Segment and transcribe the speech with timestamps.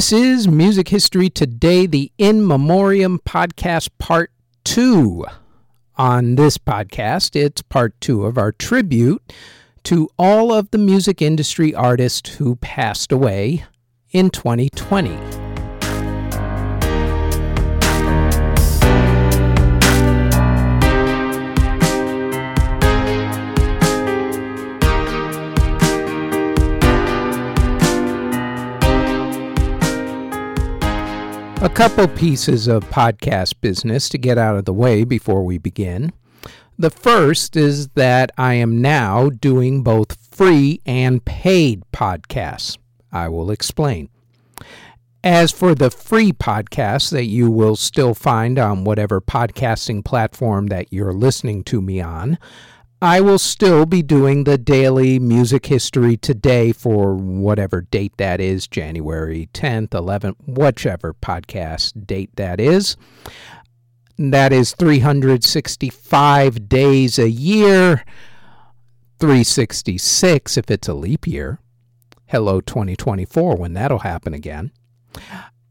[0.00, 4.32] This is Music History Today, the In Memoriam podcast, part
[4.64, 5.26] two.
[5.96, 9.20] On this podcast, it's part two of our tribute
[9.82, 13.66] to all of the music industry artists who passed away
[14.10, 15.49] in 2020.
[31.62, 36.10] A couple pieces of podcast business to get out of the way before we begin.
[36.78, 42.78] The first is that I am now doing both free and paid podcasts.
[43.12, 44.08] I will explain.
[45.22, 50.90] As for the free podcasts that you will still find on whatever podcasting platform that
[50.90, 52.38] you're listening to me on,
[53.02, 58.66] I will still be doing the daily music history today for whatever date that is
[58.66, 62.98] January 10th, 11th, whichever podcast date that is.
[64.18, 68.04] That is 365 days a year,
[69.18, 71.58] 366 if it's a leap year.
[72.26, 74.72] Hello, 2024, when that'll happen again.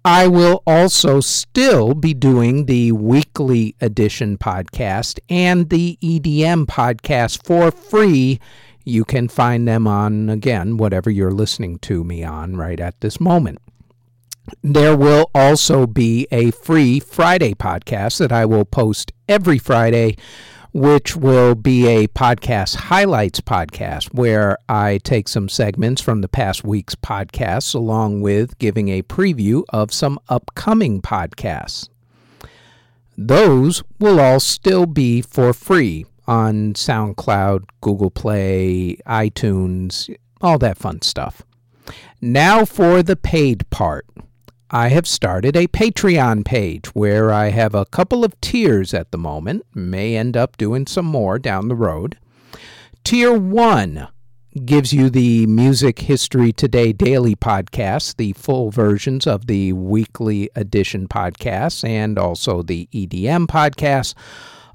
[0.06, 7.70] I will also still be doing the weekly edition podcast and the EDM podcast for
[7.70, 8.40] free.
[8.86, 13.20] You can find them on, again, whatever you're listening to me on right at this
[13.20, 13.60] moment.
[14.64, 20.16] There will also be a free Friday podcast that I will post every Friday
[20.72, 26.64] which will be a podcast highlights podcast where I take some segments from the past
[26.64, 31.90] week's podcasts along with giving a preview of some upcoming podcasts.
[33.18, 41.02] Those will all still be for free on SoundCloud, Google Play, iTunes, all that fun
[41.02, 41.42] stuff.
[42.22, 44.06] Now for the paid part.
[44.72, 49.18] I have started a Patreon page where I have a couple of tiers at the
[49.18, 52.20] moment, may end up doing some more down the road.
[53.04, 54.08] Tier 1
[54.66, 61.08] gives you the Music History Today daily podcast, the full versions of the weekly edition
[61.08, 64.14] podcasts, and also the EDM podcast,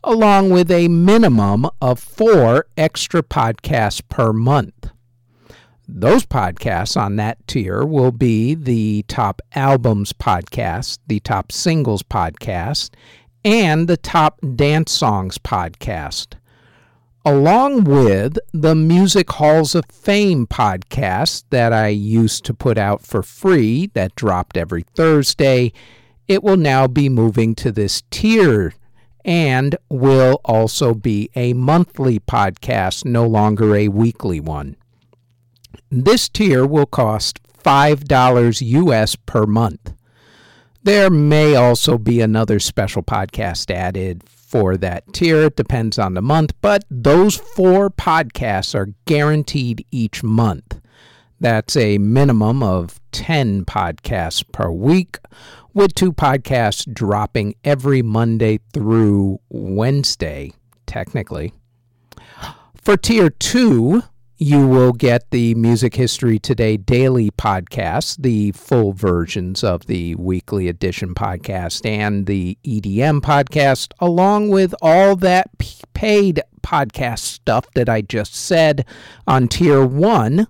[0.02, 4.90] along with a minimum of four extra podcasts per month.
[5.86, 12.90] Those podcasts on that tier will be the top albums podcast, the top singles podcast,
[13.44, 16.36] and the top dance songs podcast,
[17.26, 23.22] along with the Music Halls of Fame podcast that I used to put out for
[23.22, 25.70] free that dropped every Thursday.
[26.26, 28.72] It will now be moving to this tier
[29.22, 34.76] and will also be a monthly podcast, no longer a weekly one.
[35.96, 39.92] This tier will cost $5 US per month.
[40.82, 45.44] There may also be another special podcast added for that tier.
[45.44, 50.80] It depends on the month, but those four podcasts are guaranteed each month.
[51.38, 55.18] That's a minimum of 10 podcasts per week,
[55.74, 60.50] with two podcasts dropping every Monday through Wednesday,
[60.86, 61.52] technically.
[62.74, 64.02] For tier two,
[64.44, 70.68] you will get the Music History Today daily podcast, the full versions of the weekly
[70.68, 75.50] edition podcast and the EDM podcast, along with all that
[75.94, 78.84] paid podcast stuff that I just said
[79.26, 80.46] on tier one,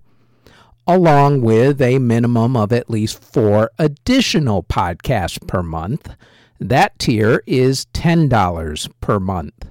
[0.89, 6.17] along with a minimum of at least four additional podcasts per month.
[6.59, 9.67] That tier is $10 per month.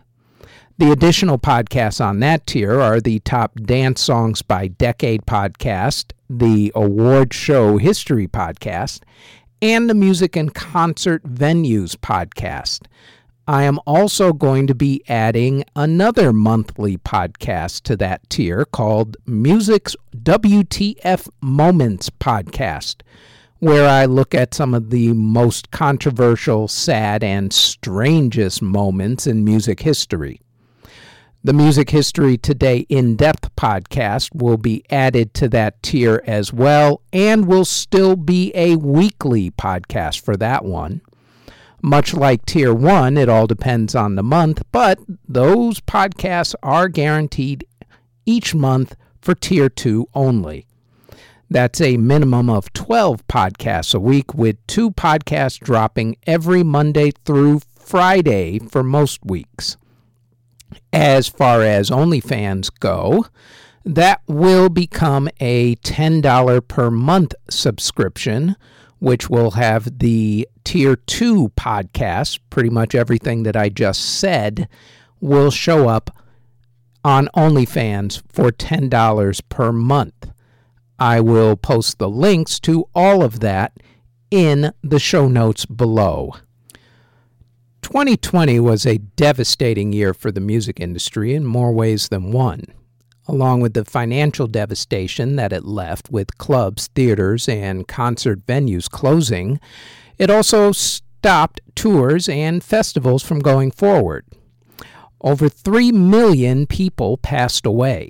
[0.79, 6.71] The additional podcasts on that tier are the Top Dance Songs by Decade podcast, the
[6.73, 9.03] Award Show History podcast,
[9.61, 12.87] and the Music and Concert Venues podcast.
[13.47, 19.95] I am also going to be adding another monthly podcast to that tier called Music's
[20.23, 23.03] WTF Moments podcast,
[23.59, 29.79] where I look at some of the most controversial, sad, and strangest moments in music
[29.81, 30.39] history.
[31.45, 37.01] The Music History Today in depth podcast will be added to that tier as well,
[37.11, 41.01] and will still be a weekly podcast for that one.
[41.81, 47.67] Much like Tier 1, it all depends on the month, but those podcasts are guaranteed
[48.25, 50.65] each month for Tier 2 only.
[51.49, 57.59] That's a minimum of 12 podcasts a week, with two podcasts dropping every Monday through
[57.77, 59.75] Friday for most weeks.
[60.93, 63.25] As far as OnlyFans go,
[63.83, 68.55] that will become a $10 per month subscription
[69.03, 72.39] which will have the tier two podcast.
[72.49, 74.69] Pretty much everything that I just said
[75.19, 76.09] will show up
[77.03, 80.31] on OnlyFans for $10 per month.
[80.97, 83.73] I will post the links to all of that
[84.31, 86.35] in the show notes below.
[87.83, 92.63] 2020 was a devastating year for the music industry in more ways than one
[93.27, 99.59] along with the financial devastation that it left with clubs, theaters, and concert venues closing,
[100.18, 104.25] it also stopped tours and festivals from going forward.
[105.21, 108.09] Over 3 million people passed away.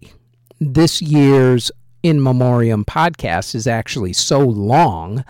[0.59, 1.71] This year's
[2.01, 5.23] In Memoriam podcast is actually so long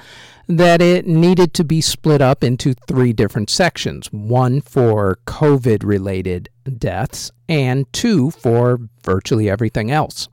[0.48, 6.50] that it needed to be split up into three different sections one for COVID related
[6.78, 10.28] deaths, and two for virtually everything else.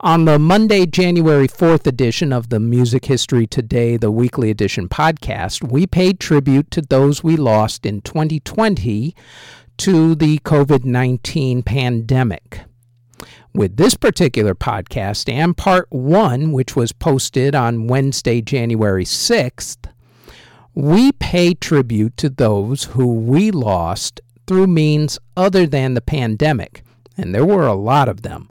[0.00, 5.62] On the Monday, January 4th edition of the Music History Today, the weekly edition podcast,
[5.62, 9.14] we paid tribute to those we lost in 2020
[9.76, 12.62] to the COVID 19 pandemic
[13.54, 19.90] with this particular podcast and part one, which was posted on Wednesday, January 6th,
[20.74, 26.82] we pay tribute to those who we lost through means other than the pandemic.
[27.16, 28.48] And there were a lot of them.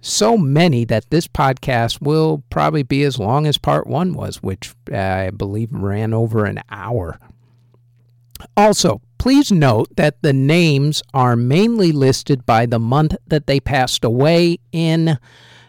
[0.00, 4.72] So many that this podcast will probably be as long as part one was, which
[4.92, 7.18] I believe ran over an hour.
[8.56, 14.04] Also, Please note that the names are mainly listed by the month that they passed
[14.04, 15.18] away in,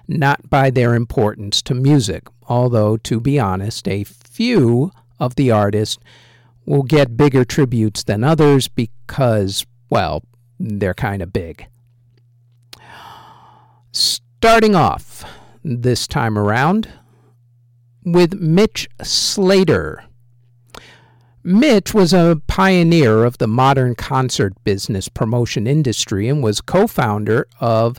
[0.08, 2.28] not by their importance to music.
[2.48, 5.98] Although, to be honest, a few of the artists
[6.66, 10.24] will get bigger tributes than others because, well,
[10.60, 11.66] they're kind of big.
[13.92, 15.24] Starting off
[15.64, 16.88] this time around
[18.06, 20.04] with Mitch Slater.
[21.44, 27.48] Mitch was a pioneer of the modern concert business promotion industry and was co founder
[27.62, 27.98] of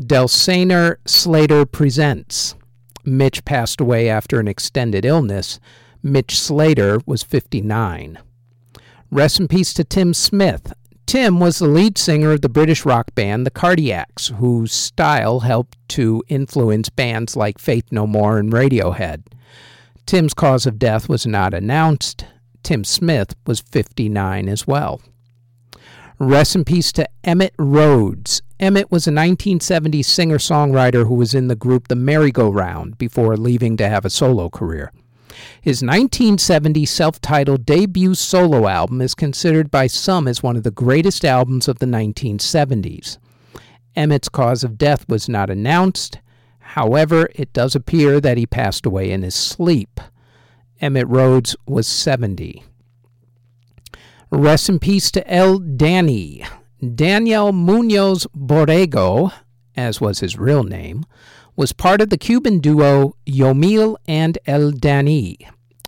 [0.00, 2.56] Delsener Slater Presents.
[3.04, 5.60] Mitch passed away after an extended illness.
[6.02, 8.18] Mitch Slater was 59.
[9.10, 10.72] Rest in peace to Tim Smith.
[11.06, 15.76] Tim was the lead singer of the British rock band The Cardiacs, whose style helped
[15.90, 19.22] to influence bands like Faith No More and Radiohead.
[20.06, 22.24] Tim's cause of death was not announced.
[22.62, 25.00] Tim Smith was 59 as well.
[26.18, 28.42] Rest in peace to Emitt Rhodes.
[28.60, 33.78] Emitt was a 1970s singer songwriter who was in the group The Merry-Go-Round before leaving
[33.78, 34.92] to have a solo career.
[35.62, 40.70] His 1970 self titled debut solo album is considered by some as one of the
[40.70, 43.16] greatest albums of the 1970s.
[43.96, 46.18] Emitt's cause of death was not announced.
[46.58, 50.00] However, it does appear that he passed away in his sleep.
[50.80, 52.64] Emitt Rhodes was 70.
[54.30, 56.44] Rest in peace to El Danny.
[56.94, 59.32] Daniel Munoz Borrego,
[59.76, 61.04] as was his real name,
[61.56, 65.36] was part of the Cuban duo Yomil and El Danny,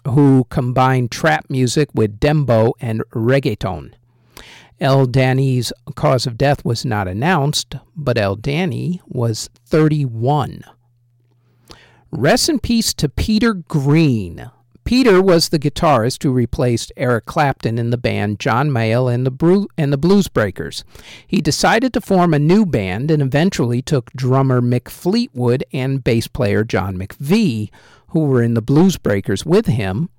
[0.07, 3.95] who combined trap music with dembow and reggaeton.
[4.79, 10.63] El Danny's cause of death was not announced, but El Danny was 31.
[12.11, 14.51] Rest in peace to Peter Green,
[14.85, 19.31] Peter was the guitarist who replaced Eric Clapton in the band John Mayall and the,
[19.31, 20.85] Bru- and the Blues Breakers.
[21.27, 26.27] He decided to form a new band and eventually took drummer Mick Fleetwood and bass
[26.27, 27.71] player John McVie,
[28.09, 30.11] who were in the Blues Breakers with him,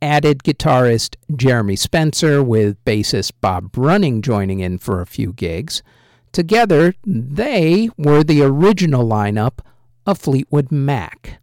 [0.00, 5.82] added guitarist Jeremy Spencer with bassist Bob Brunning joining in for a few gigs.
[6.30, 9.58] Together, they were the original lineup
[10.06, 11.40] of Fleetwood Mac.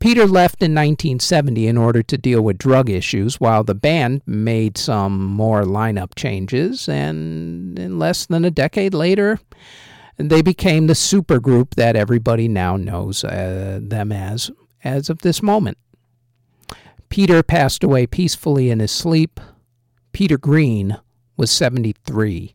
[0.00, 4.78] Peter left in 1970 in order to deal with drug issues, while the band made
[4.78, 9.38] some more lineup changes, and in less than a decade later,
[10.16, 14.50] they became the supergroup that everybody now knows uh, them as
[14.82, 15.76] as of this moment.
[17.10, 19.38] Peter passed away peacefully in his sleep.
[20.12, 20.96] Peter Green
[21.36, 22.54] was 73.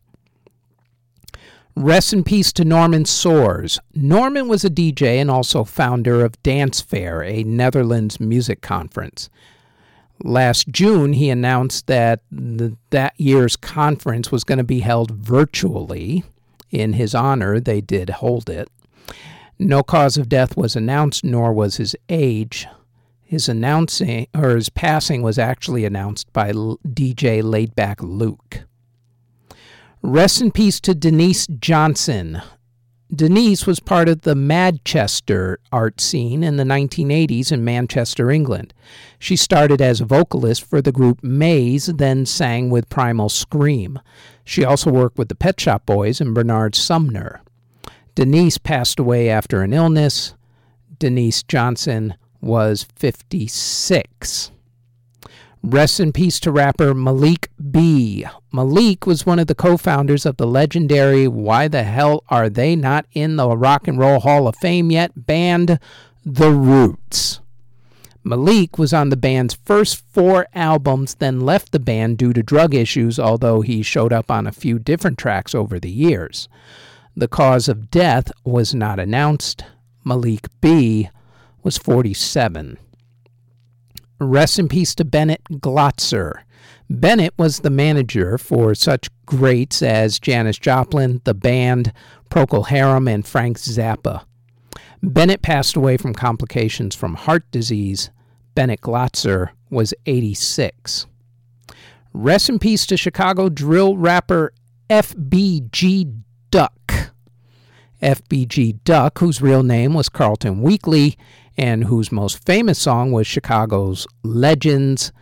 [1.78, 3.78] Rest in peace to Norman Soers.
[3.94, 9.28] Norman was a DJ and also founder of Dance Fair, a Netherlands music conference.
[10.24, 16.24] Last June, he announced that that year's conference was going to be held virtually.
[16.70, 18.70] In his honor, they did hold it.
[19.58, 22.66] No cause of death was announced, nor was his age.
[23.22, 28.65] His announcing or his passing was actually announced by DJ Laidback Luke.
[30.06, 32.40] Rest in peace to Denise Johnson.
[33.12, 38.72] Denise was part of the Madchester art scene in the 1980s in Manchester, England.
[39.18, 43.98] She started as a vocalist for the group Maze, then sang with Primal Scream.
[44.44, 47.42] She also worked with the Pet Shop Boys and Bernard Sumner.
[48.14, 50.34] Denise passed away after an illness.
[51.00, 54.52] Denise Johnson was 56.
[55.66, 58.24] Rest in peace to rapper Malik B.
[58.52, 62.76] Malik was one of the co founders of the legendary Why the Hell Are They
[62.76, 65.80] Not in the Rock and Roll Hall of Fame Yet band
[66.24, 67.40] The Roots.
[68.22, 72.72] Malik was on the band's first four albums, then left the band due to drug
[72.72, 76.48] issues, although he showed up on a few different tracks over the years.
[77.16, 79.64] The cause of death was not announced.
[80.04, 81.10] Malik B
[81.64, 82.78] was 47.
[84.18, 86.42] Rest in peace to Bennett Glotzer.
[86.88, 91.92] Bennett was the manager for such greats as Janis Joplin, the band,
[92.30, 94.24] Procol Harum, and Frank Zappa.
[95.02, 98.10] Bennett passed away from complications from heart disease.
[98.54, 101.06] Bennett Glotzer was 86.
[102.12, 104.52] Rest in peace to Chicago drill rapper
[104.88, 107.12] FBG Duck.
[108.00, 111.18] FBG Duck, whose real name was Carlton Weekly,
[111.58, 115.12] and whose most famous song was Chicago's Legends,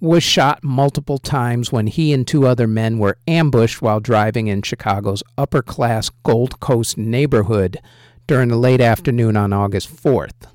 [0.00, 4.62] was shot multiple times when he and two other men were ambushed while driving in
[4.62, 7.78] Chicago's upper class Gold Coast neighborhood
[8.26, 10.48] during the late afternoon on August 4th.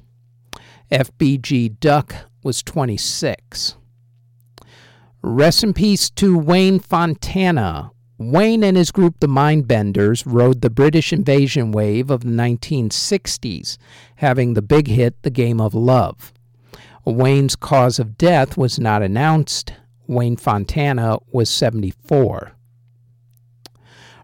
[0.92, 3.76] FBG Duck was 26.
[5.22, 11.14] Rest in peace to Wayne Fontana, Wayne and his group, the Mindbenders, rode the British
[11.14, 13.78] invasion wave of the 1960s,
[14.18, 16.34] having the big hit The Game of Love.
[17.06, 19.72] Wayne's cause of death was not announced.
[20.06, 22.52] Wayne Fontana was 74.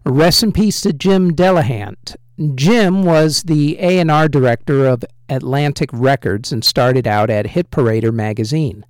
[0.04, 2.16] Rest in peace to Jim Delehant.
[2.54, 8.84] Jim was the A&R director of Atlantic Records and started out at Hit Parader magazine.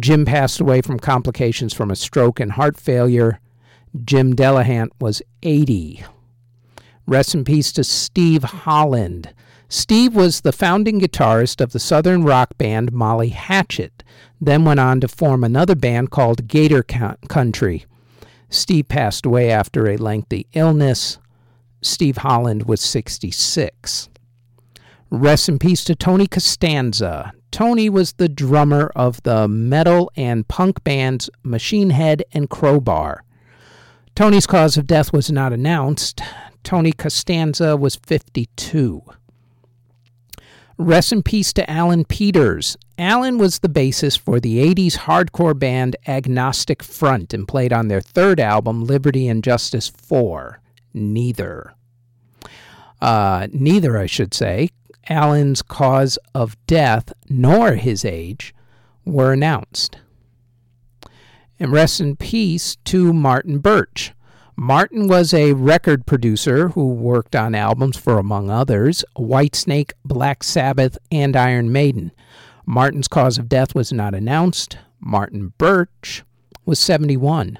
[0.00, 3.40] Jim passed away from complications from a stroke and heart failure
[4.04, 6.04] Jim Delehant was 80.
[7.06, 9.32] Rest in peace to Steve Holland.
[9.68, 14.04] Steve was the founding guitarist of the southern rock band Molly Hatchet,
[14.40, 17.86] then went on to form another band called Gator Country.
[18.48, 21.18] Steve passed away after a lengthy illness.
[21.82, 24.08] Steve Holland was 66.
[25.10, 27.32] Rest in peace to Tony Costanza.
[27.50, 33.22] Tony was the drummer of the metal and punk bands Machine Head and Crowbar.
[34.16, 36.22] Tony's cause of death was not announced.
[36.64, 39.02] Tony Costanza was 52.
[40.78, 42.78] Rest in peace to Alan Peters.
[42.96, 48.00] Alan was the bassist for the 80s hardcore band Agnostic Front and played on their
[48.00, 50.62] third album, Liberty and Justice 4.
[50.94, 51.74] Neither.
[53.02, 54.70] Uh, neither, I should say,
[55.10, 58.54] Alan's cause of death nor his age
[59.04, 59.98] were announced.
[61.58, 64.12] And rest in peace to Martin Birch.
[64.56, 70.96] Martin was a record producer who worked on albums for, among others, Whitesnake, Black Sabbath,
[71.10, 72.10] and Iron Maiden.
[72.64, 74.78] Martin's cause of death was not announced.
[74.98, 76.24] Martin Birch
[76.64, 77.58] was 71.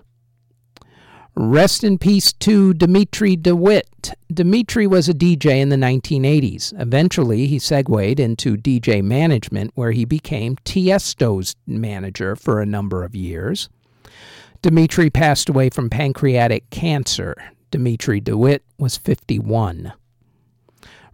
[1.39, 4.15] Rest in peace to Dimitri DeWitt.
[4.33, 6.73] Dimitri was a DJ in the 1980s.
[6.81, 13.15] Eventually, he segued into DJ management, where he became Tiesto's manager for a number of
[13.15, 13.69] years.
[14.67, 17.37] Dimitri passed away from pancreatic cancer.
[17.71, 19.93] Dimitri DeWitt was 51.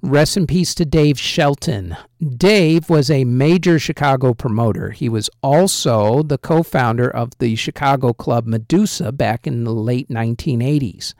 [0.01, 1.95] Rest in peace to Dave Shelton.
[2.19, 4.93] Dave was a major Chicago promoter.
[4.93, 10.09] He was also the co founder of the Chicago club Medusa back in the late
[10.09, 11.13] 1980s.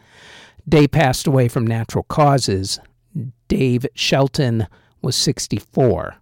[0.67, 2.81] Dave passed away from natural causes.
[3.49, 4.69] Dave Shelton
[5.03, 6.17] was 64.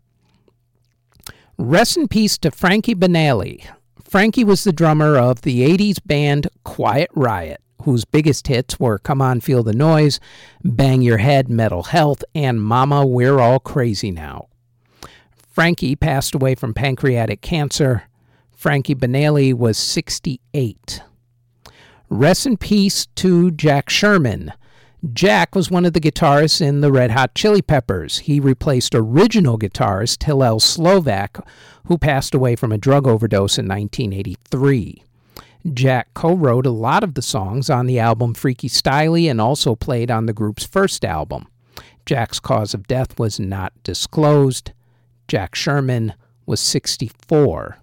[1.56, 3.64] Rest in peace to Frankie Banali.
[4.10, 9.22] Frankie was the drummer of the 80s band Quiet Riot, whose biggest hits were Come
[9.22, 10.18] On Feel the Noise,
[10.64, 14.48] Bang Your Head, Metal Health, and Mama We're All Crazy Now.
[15.52, 18.02] Frankie passed away from pancreatic cancer.
[18.50, 21.02] Frankie Banali was 68.
[22.08, 24.52] Rest in peace to Jack Sherman.
[25.14, 28.18] Jack was one of the guitarists in the Red Hot Chili Peppers.
[28.18, 31.38] He replaced original guitarist Hillel Slovak,
[31.86, 35.02] who passed away from a drug overdose in 1983.
[35.72, 39.74] Jack co wrote a lot of the songs on the album Freaky Styley and also
[39.74, 41.46] played on the group's first album.
[42.04, 44.72] Jack's cause of death was not disclosed.
[45.28, 46.12] Jack Sherman
[46.44, 47.78] was 64.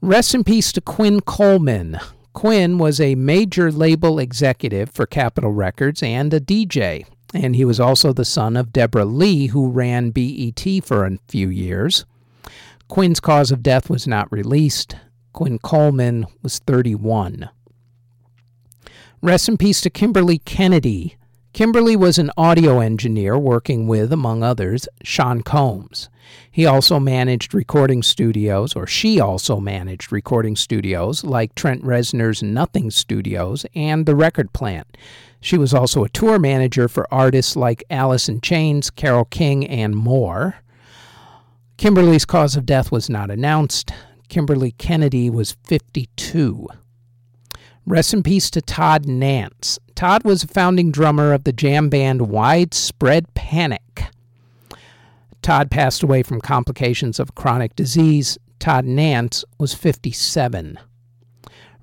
[0.00, 1.98] Rest in peace to Quinn Coleman,
[2.34, 7.78] Quinn was a major label executive for Capitol Records and a DJ, and he was
[7.80, 12.04] also the son of Deborah Lee, who ran BET for a few years.
[12.88, 14.96] Quinn's cause of death was not released.
[15.32, 17.48] Quinn Coleman was 31.
[19.22, 21.16] Rest in peace to Kimberly Kennedy.
[21.54, 26.08] Kimberly was an audio engineer working with, among others, Sean Combs.
[26.50, 32.90] He also managed recording studios, or she also managed recording studios like Trent Reznor's Nothing
[32.90, 34.96] Studios and The Record Plant.
[35.40, 39.94] She was also a tour manager for artists like Alice in Chains, Carole King, and
[39.94, 40.56] more.
[41.76, 43.92] Kimberly's cause of death was not announced.
[44.28, 46.66] Kimberly Kennedy was 52.
[47.86, 49.78] Rest in peace to Todd Nance.
[49.94, 54.06] Todd was a founding drummer of the jam band Widespread Panic.
[55.42, 58.38] Todd passed away from complications of chronic disease.
[58.58, 60.78] Todd Nance was 57.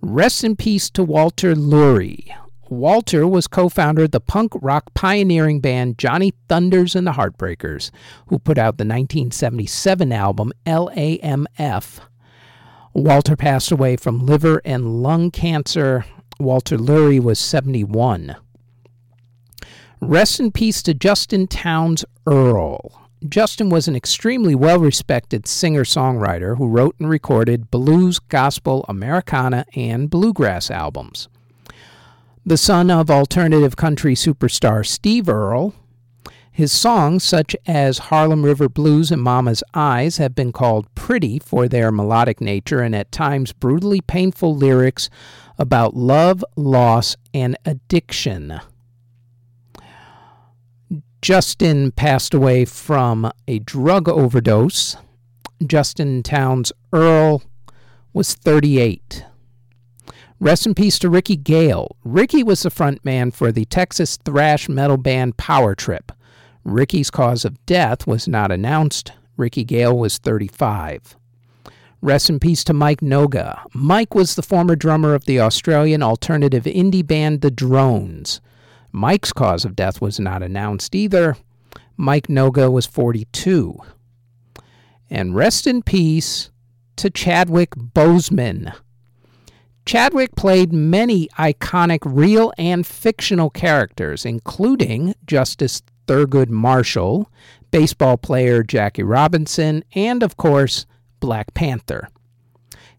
[0.01, 2.35] Rest in peace to Walter Lurrie.
[2.67, 7.91] Walter was co founder of the punk rock pioneering band Johnny Thunders and the Heartbreakers,
[8.27, 11.99] who put out the 1977 album LAMF
[12.93, 16.05] Walter passed away from liver and lung cancer.
[16.39, 18.35] Walter Lurrie was 71.
[20.01, 23.01] Rest in peace to Justin Townes Earle.
[23.29, 29.65] Justin was an extremely well respected singer songwriter who wrote and recorded blues, gospel, Americana,
[29.75, 31.29] and bluegrass albums.
[32.43, 35.75] The son of alternative country superstar Steve Earle,
[36.51, 41.67] his songs, such as Harlem River Blues and Mama's Eyes, have been called pretty for
[41.67, 45.09] their melodic nature and at times brutally painful lyrics
[45.57, 48.59] about love, loss, and addiction.
[51.21, 54.97] Justin passed away from a drug overdose.
[55.65, 57.43] Justin Townes Earle
[58.11, 59.23] was 38.
[60.39, 61.95] Rest in peace to Ricky Gale.
[62.03, 66.11] Ricky was the front man for the Texas thrash metal band Power Trip.
[66.63, 69.13] Ricky's cause of death was not announced.
[69.37, 71.15] Ricky Gale was 35.
[72.01, 73.61] Rest in peace to Mike Noga.
[73.73, 78.41] Mike was the former drummer of the Australian alternative indie band The Drones.
[78.91, 81.37] Mike's cause of death was not announced either.
[81.97, 83.77] Mike Noga was 42.
[85.09, 86.49] And rest in peace
[86.95, 88.73] to Chadwick Boseman.
[89.85, 97.29] Chadwick played many iconic real and fictional characters, including Justice Thurgood Marshall,
[97.71, 100.85] baseball player Jackie Robinson, and of course,
[101.19, 102.09] Black Panther.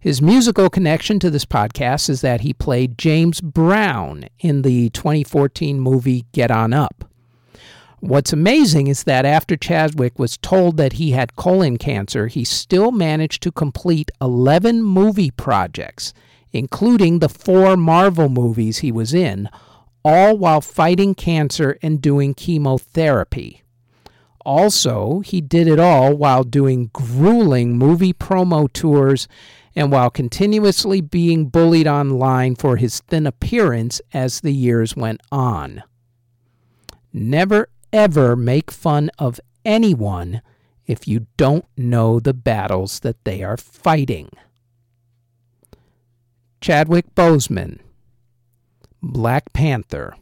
[0.00, 5.78] His musical connection to this podcast is that he played James Brown in the 2014
[5.78, 7.04] movie Get On Up.
[8.00, 12.90] What's amazing is that after Chadwick was told that he had colon cancer, he still
[12.90, 16.12] managed to complete 11 movie projects,
[16.52, 19.48] including the four Marvel movies he was in,
[20.04, 23.62] all while fighting cancer and doing chemotherapy.
[24.44, 29.28] Also, he did it all while doing grueling movie promo tours
[29.76, 35.82] and while continuously being bullied online for his thin appearance as the years went on.
[37.12, 40.42] Never ever make fun of anyone
[40.86, 44.30] if you don't know the battles that they are fighting.
[46.60, 47.80] Chadwick Boseman
[49.02, 50.14] Black Panther,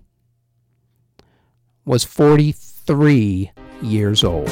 [1.84, 3.50] was 43
[3.82, 4.48] years old.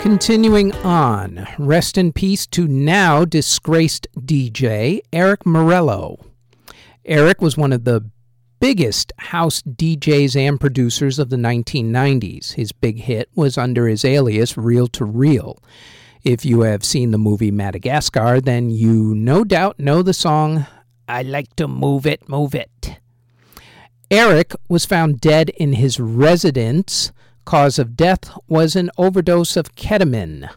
[0.00, 6.24] Continuing on, rest in peace to now disgraced DJ Eric Morillo.
[7.04, 8.08] Eric was one of the
[8.60, 12.54] biggest house DJs and producers of the 1990s.
[12.54, 15.62] His big hit was under his alias Reel 2 Real.
[16.24, 20.66] If you have seen the movie Madagascar, then you no doubt know the song
[21.08, 22.98] I Like to Move It, Move It.
[24.10, 27.12] Eric was found dead in his residence.
[27.44, 30.48] Cause of death was an overdose of ketamine.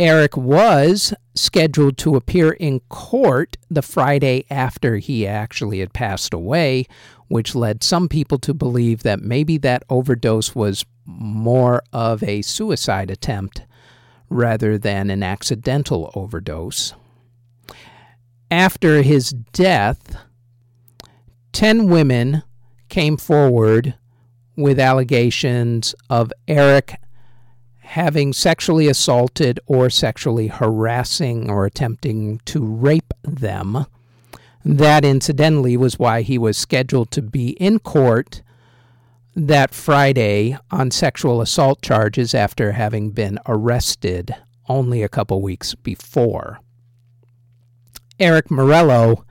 [0.00, 6.86] Eric was scheduled to appear in court the Friday after he actually had passed away,
[7.28, 13.10] which led some people to believe that maybe that overdose was more of a suicide
[13.10, 13.62] attempt
[14.28, 16.94] rather than an accidental overdose.
[18.50, 20.16] After his death,
[21.52, 22.42] 10 women
[22.88, 23.94] came forward
[24.56, 26.96] with allegations of Eric
[27.86, 33.86] having sexually assaulted or sexually harassing or attempting to rape them.
[34.64, 38.42] That, incidentally, was why he was scheduled to be in court
[39.36, 44.34] that Friday on sexual assault charges after having been arrested
[44.68, 46.58] only a couple weeks before.
[48.18, 49.24] Eric Morillo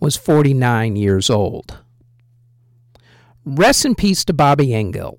[0.00, 1.78] was 49 years old.
[3.44, 5.18] Rest in peace to Bobby Engel.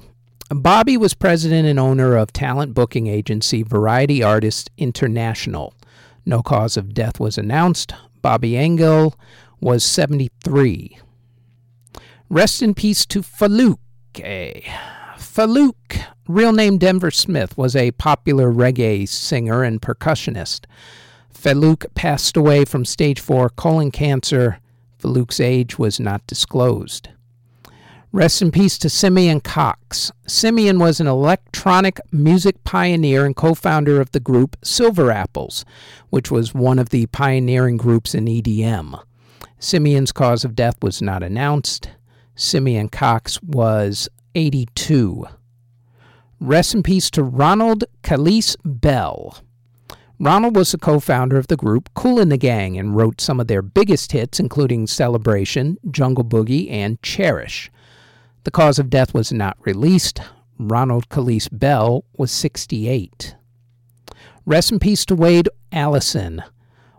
[0.53, 5.73] Bobby was president and owner of talent booking agency Variety Artists International.
[6.25, 7.93] No cause of death was announced.
[8.21, 9.15] Bobby Engel
[9.59, 10.99] was 73.
[12.29, 13.77] Rest in peace to Farouk.
[15.17, 20.65] Farouk, real name Denver Smith, was a popular reggae singer and percussionist.
[21.33, 24.59] Farouk passed away from stage 4 colon cancer.
[25.01, 27.09] Farouk's age was not disclosed.
[28.15, 30.11] Rest in peace to Simeon Cox.
[30.27, 35.65] Simeon was an electronic music pioneer and co founder of the group Silver Apples,
[36.11, 39.01] which was one of the pioneering groups in EDM.
[39.57, 41.89] Simeon's cause of death was not announced.
[42.35, 45.25] Simeon Cox was 82.
[46.39, 49.39] Rest in peace to Ronald Khalis Bell.
[50.19, 53.39] Ronald was the co founder of the group Kool and the Gang and wrote some
[53.39, 57.71] of their biggest hits, including Celebration, Jungle Boogie, and Cherish.
[58.43, 60.19] The cause of death was not released.
[60.59, 63.35] Ronald Khalis Bell was 68.
[64.45, 66.43] Rest in peace to Wade Allison.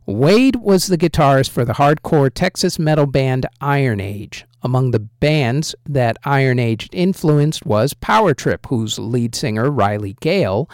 [0.06, 4.46] Wade was the guitarist for the hardcore Texas metal band Iron Age.
[4.62, 10.68] Among the bands that Iron Age influenced was Power Trip, whose lead singer, Riley Gale,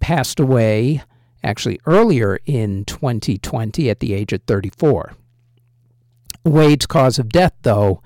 [0.00, 1.02] passed away
[1.42, 5.12] actually earlier in 2020 at the age of 34.
[6.44, 8.02] Wade's cause of death, though,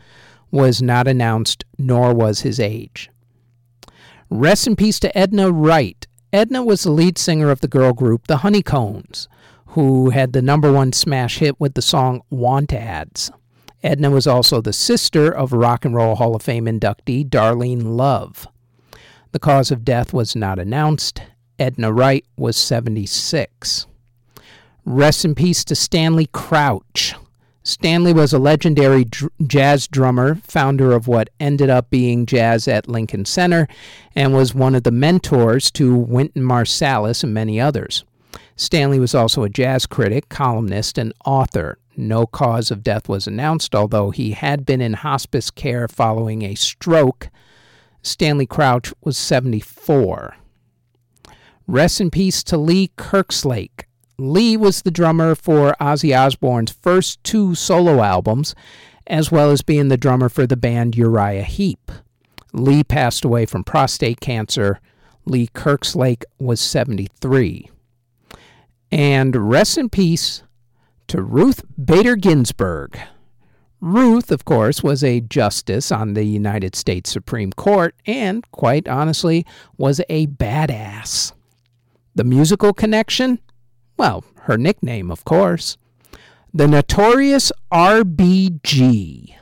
[0.52, 3.10] was not announced, nor was his age.
[4.30, 6.06] Rest in peace to Edna Wright.
[6.32, 9.28] Edna was the lead singer of the girl group The Honeycombs,
[9.68, 13.30] who had the number one smash hit with the song Want Ads.
[13.82, 18.46] Edna was also the sister of Rock and Roll Hall of Fame inductee Darlene Love.
[19.32, 21.22] The cause of death was not announced.
[21.58, 23.86] Edna Wright was 76.
[24.84, 27.14] Rest in peace to Stanley Crouch.
[27.64, 32.88] Stanley was a legendary dr- jazz drummer, founder of what ended up being Jazz at
[32.88, 33.68] Lincoln Center,
[34.16, 38.04] and was one of the mentors to Wynton Marsalis and many others.
[38.56, 41.78] Stanley was also a jazz critic, columnist, and author.
[41.96, 46.54] No cause of death was announced, although he had been in hospice care following a
[46.54, 47.28] stroke.
[48.02, 50.36] Stanley Crouch was 74.
[51.68, 53.84] Rest in peace to Lee Kerslake,
[54.22, 58.54] Lee was the drummer for Ozzy Osbourne's first two solo albums,
[59.08, 61.90] as well as being the drummer for the band Uriah Heep.
[62.52, 64.78] Lee passed away from prostate cancer.
[65.24, 67.68] Lee Kerslake was 73.
[68.92, 70.44] And rest in peace
[71.08, 73.00] to Ruth Bader Ginsburg.
[73.80, 79.44] Ruth, of course, was a justice on the United States Supreme Court and, quite honestly,
[79.76, 81.32] was a badass.
[82.14, 83.40] The musical connection?
[84.02, 85.76] Well, her nickname, of course.
[86.52, 89.36] The Notorious RBG,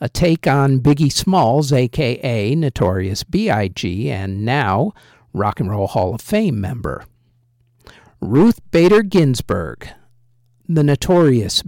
[0.00, 4.94] a take on Biggie Smalls, aka Notorious B.I.G., and now
[5.32, 7.04] Rock and Roll Hall of Fame member.
[8.20, 9.88] Ruth Bader Ginsburg,
[10.68, 11.62] the Notorious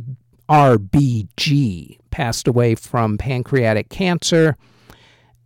[0.48, 4.56] RBG, passed away from pancreatic cancer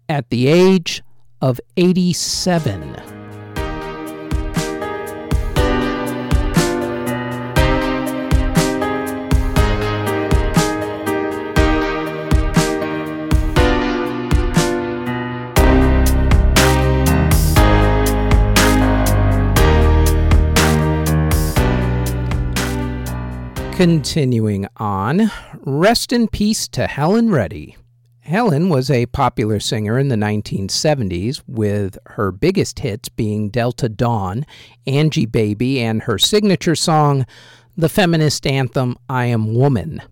[0.09, 1.03] at the age
[1.43, 3.20] of 87.
[23.81, 27.79] Continuing on, rest in peace to Helen Reddy.
[28.21, 34.45] Helen was a popular singer in the 1970s, with her biggest hits being Delta Dawn,
[34.87, 37.25] Angie Baby, and her signature song,
[37.75, 40.03] the feminist anthem I Am Woman.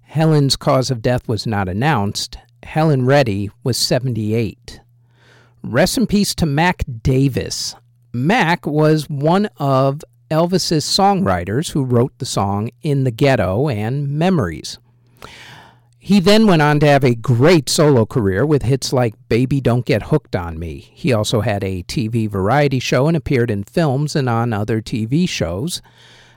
[0.00, 2.38] Helen's cause of death was not announced.
[2.62, 4.80] Helen Reddy was 78.
[5.62, 7.74] Rest in peace to Mac Davis.
[8.14, 14.78] Mac was one of Elvis's songwriters who wrote the song In the Ghetto and Memories.
[15.98, 19.84] He then went on to have a great solo career with hits like Baby Don't
[19.84, 20.90] Get Hooked on Me.
[20.94, 25.28] He also had a TV variety show and appeared in films and on other TV
[25.28, 25.82] shows.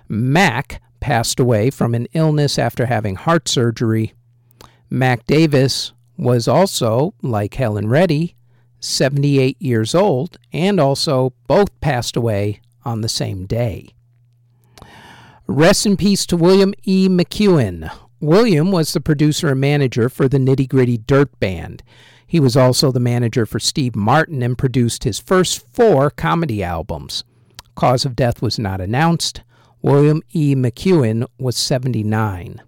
[0.08, 4.14] Mac passed away from an illness after having heart surgery.
[4.90, 8.36] Mac Davis was also, like Helen Reddy,
[8.80, 13.94] 78 years old, and also both passed away on the same day.
[15.48, 17.08] Rest in peace to William E.
[17.08, 17.90] McEuen.
[18.20, 21.84] William was the producer and manager for the Nitty Gritty Dirt Band.
[22.28, 27.24] He was also the manager for Steve Martin and produced his first four comedy albums.
[27.76, 29.42] Cause of death was not announced.
[29.82, 30.54] William E.
[30.56, 32.62] McEuen was 79.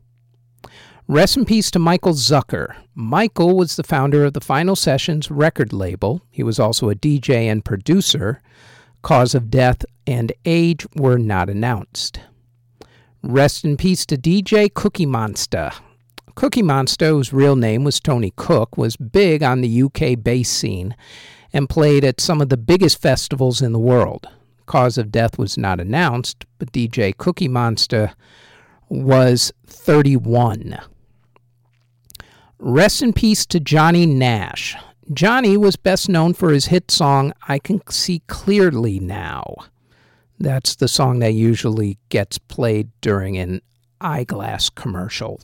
[1.07, 2.73] Rest in peace to Michael Zucker.
[2.95, 6.21] Michael was the founder of the Final Sessions record label.
[6.31, 8.41] He was also a DJ and producer.
[9.01, 12.19] Cause of death and age were not announced.
[13.23, 15.71] Rest in peace to DJ Cookie Monster.
[16.35, 20.95] Cookie Monster, whose real name was Tony Cook, was big on the UK bass scene
[21.53, 24.27] and played at some of the biggest festivals in the world.
[24.65, 28.13] Cause of death was not announced, but DJ Cookie Monster
[28.87, 30.79] was 31.
[32.59, 34.75] Rest in peace to Johnny Nash.
[35.13, 39.55] Johnny was best known for his hit song, I Can See Clearly Now.
[40.39, 43.61] That's the song that usually gets played during an
[43.99, 45.41] eyeglass commercial.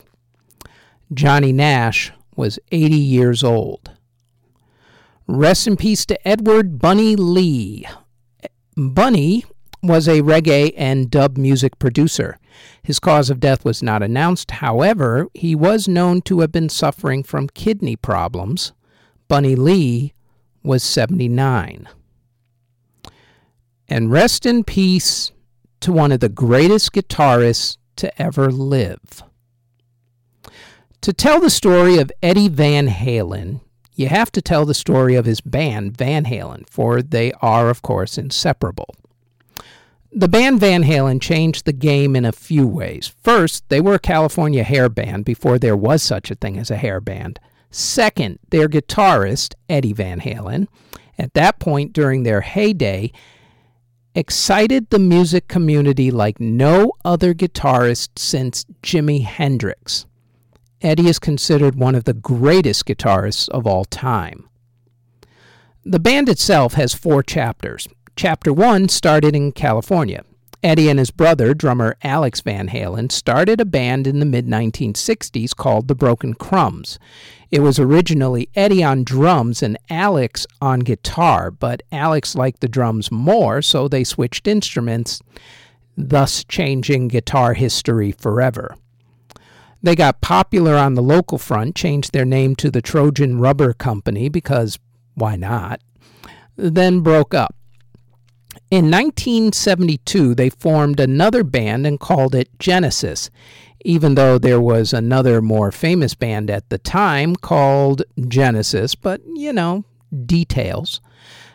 [1.12, 3.90] Johnny Nash was 80 years old.
[5.26, 7.86] Rest in peace to Edward Bunny Lee.
[8.74, 9.44] Bunny
[9.82, 12.38] was a reggae and dub music producer.
[12.82, 14.50] His cause of death was not announced.
[14.50, 18.72] However, he was known to have been suffering from kidney problems.
[19.28, 20.14] Bunny Lee
[20.62, 21.88] was 79.
[23.86, 25.32] And rest in peace
[25.80, 29.22] to one of the greatest guitarists to ever live.
[31.02, 33.60] To tell the story of Eddie Van Halen,
[33.94, 37.82] you have to tell the story of his band, Van Halen, for they are, of
[37.82, 38.94] course, inseparable.
[40.10, 43.12] The band Van Halen changed the game in a few ways.
[43.22, 46.76] First, they were a California hair band before there was such a thing as a
[46.76, 47.38] hair band.
[47.70, 50.68] Second, their guitarist, Eddie Van Halen,
[51.18, 53.12] at that point during their heyday,
[54.14, 60.06] excited the music community like no other guitarist since Jimi Hendrix.
[60.80, 64.48] Eddie is considered one of the greatest guitarists of all time.
[65.84, 67.88] The band itself has four chapters.
[68.16, 70.24] Chapter 1 started in California.
[70.62, 75.54] Eddie and his brother, drummer Alex Van Halen, started a band in the mid 1960s
[75.54, 76.98] called the Broken Crumbs.
[77.50, 83.12] It was originally Eddie on drums and Alex on guitar, but Alex liked the drums
[83.12, 85.22] more, so they switched instruments,
[85.96, 88.74] thus changing guitar history forever.
[89.80, 94.28] They got popular on the local front, changed their name to the Trojan Rubber Company
[94.28, 94.76] because
[95.14, 95.80] why not?
[96.56, 97.54] Then broke up.
[98.70, 103.30] In 1972, they formed another band and called it Genesis
[103.84, 109.52] even though there was another more famous band at the time called Genesis, but you
[109.52, 109.84] know,
[110.26, 111.00] details.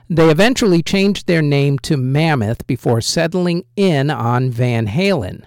[0.10, 5.44] They eventually changed their name to Mammoth before settling in on Van Halen.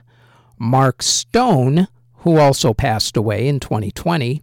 [0.58, 1.88] Mark Stone,
[2.18, 4.42] who also passed away in 2020,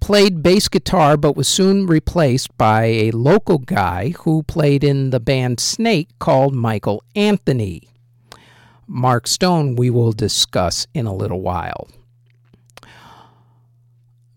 [0.00, 5.20] played bass guitar but was soon replaced by a local guy who played in the
[5.20, 7.82] band Snake called Michael Anthony.
[8.86, 11.88] Mark Stone, we will discuss in a little while.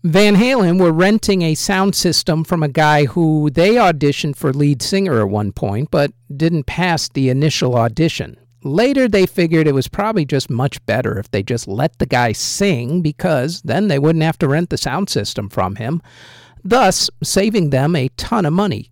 [0.04, 4.82] Van Halen were renting a sound system from a guy who they auditioned for lead
[4.82, 8.36] singer at one point, but didn't pass the initial audition.
[8.64, 12.32] Later, they figured it was probably just much better if they just let the guy
[12.32, 16.00] sing because then they wouldn't have to rent the sound system from him,
[16.64, 18.90] thus saving them a ton of money.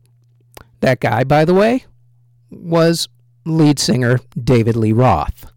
[0.81, 1.87] That guy, by the way,
[2.51, 3.09] was
[3.47, 5.51] lead singer David Lee Roth.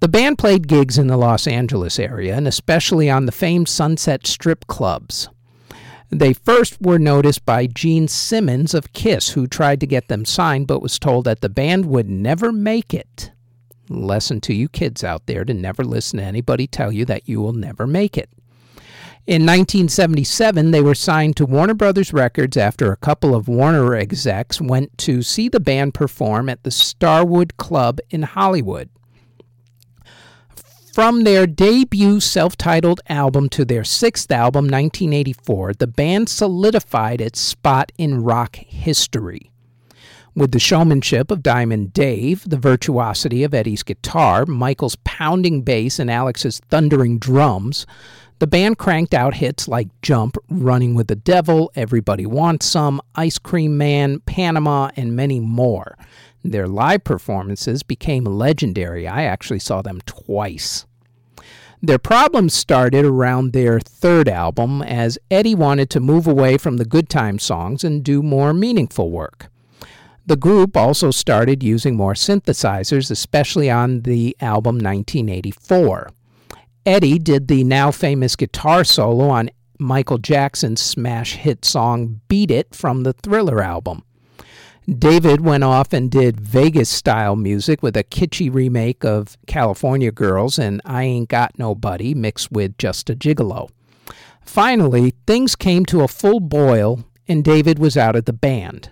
[0.00, 4.26] The band played gigs in the Los Angeles area and especially on the famed Sunset
[4.26, 5.28] Strip clubs.
[6.10, 10.66] They first were noticed by Gene Simmons of Kiss, who tried to get them signed
[10.66, 13.32] but was told that the band would never make it.
[13.88, 17.40] Lesson to you kids out there to never listen to anybody tell you that you
[17.40, 18.30] will never make it.
[19.26, 24.60] In 1977, they were signed to Warner Brothers Records after a couple of Warner execs
[24.60, 28.88] went to see the band perform at the Starwood Club in Hollywood.
[30.96, 37.38] From their debut self titled album to their sixth album, 1984, the band solidified its
[37.38, 39.50] spot in rock history.
[40.34, 46.10] With the showmanship of Diamond Dave, the virtuosity of Eddie's guitar, Michael's pounding bass, and
[46.10, 47.84] Alex's thundering drums,
[48.38, 53.38] the band cranked out hits like Jump, Running with the Devil, Everybody Wants Some, Ice
[53.38, 55.98] Cream Man, Panama, and many more.
[56.42, 59.06] Their live performances became legendary.
[59.06, 60.86] I actually saw them twice.
[61.82, 66.84] Their problems started around their third album as Eddie wanted to move away from the
[66.84, 69.48] good time songs and do more meaningful work.
[70.24, 76.10] The group also started using more synthesizers, especially on the album 1984.
[76.84, 82.74] Eddie did the now famous guitar solo on Michael Jackson's smash hit song Beat It
[82.74, 84.02] from the Thriller album.
[84.88, 90.60] David went off and did Vegas style music with a kitschy remake of California Girls
[90.60, 93.68] and I Ain't Got Nobody mixed with Just a Gigolo.
[94.42, 98.90] Finally, things came to a full boil and David was out of the band.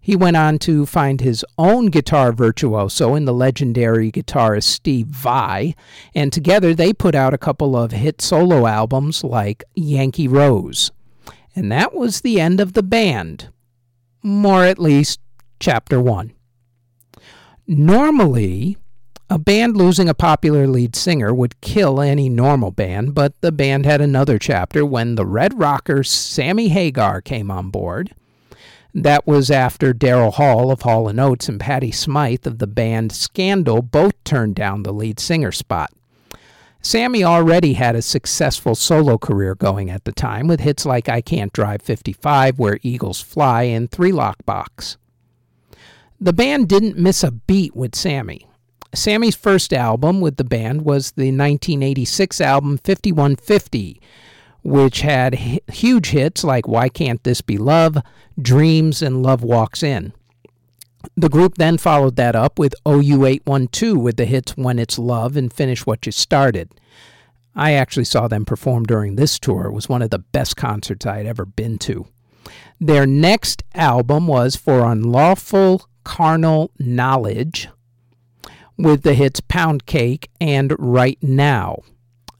[0.00, 5.74] He went on to find his own guitar virtuoso in the legendary guitarist Steve Vai,
[6.14, 10.90] and together they put out a couple of hit solo albums like Yankee Rose.
[11.56, 13.48] And that was the end of the band,
[14.24, 15.20] more at least
[15.60, 16.32] chapter one.
[17.66, 18.76] Normally,
[19.30, 23.86] a band losing a popular lead singer would kill any normal band, but the band
[23.86, 28.14] had another chapter when the Red Rockers Sammy Hagar came on board
[28.94, 33.10] that was after Daryl Hall of Hall & Oates and Patty Smyth of the band
[33.10, 35.90] Scandal both turned down the lead singer spot.
[36.84, 41.22] Sammy already had a successful solo career going at the time with hits like I
[41.22, 44.98] Can't Drive 55, Where Eagles Fly, and Three Lock Box.
[46.20, 48.46] The band didn't miss a beat with Sammy.
[48.94, 54.02] Sammy's first album with the band was the 1986 album 5150,
[54.62, 55.34] which had
[55.72, 57.96] huge hits like Why Can't This Be Love,
[58.40, 60.12] Dreams, and Love Walks In.
[61.16, 65.52] The group then followed that up with OU812 with the hits When It's Love and
[65.52, 66.70] Finish What You Started.
[67.54, 69.66] I actually saw them perform during this tour.
[69.66, 72.06] It was one of the best concerts I had ever been to.
[72.80, 77.68] Their next album was For Unlawful Carnal Knowledge
[78.76, 81.78] with the hits Pound Cake and Right Now.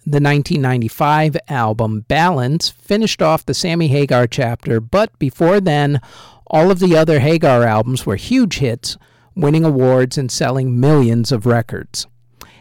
[0.06, 6.00] The 1995 album Balance finished off the Sammy Hagar chapter, but before then,
[6.46, 8.96] all of the other Hagar albums were huge hits,
[9.34, 12.06] winning awards and selling millions of records.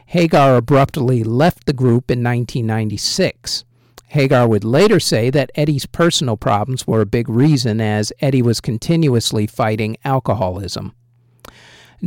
[0.07, 3.65] Hagar abruptly left the group in 1996.
[4.07, 8.61] Hagar would later say that Eddie's personal problems were a big reason, as Eddie was
[8.61, 10.93] continuously fighting alcoholism.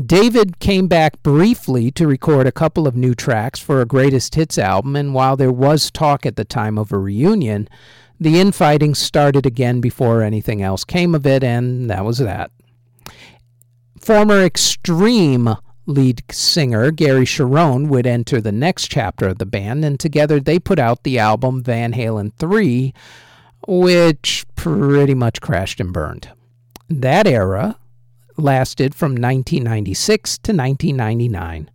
[0.05, 4.59] David came back briefly to record a couple of new tracks for a greatest hits
[4.59, 7.67] album, and while there was talk at the time of a reunion,
[8.19, 12.51] the infighting started again before anything else came of it, and that was that.
[14.01, 19.99] Former Extreme lead singer Gary Cherone would enter the next chapter of the band, and
[19.99, 22.93] together they put out the album Van Halen 3,
[23.69, 26.31] which pretty much crashed and burned.
[26.89, 27.79] That era
[28.37, 31.71] lasted from 1996 to 1999.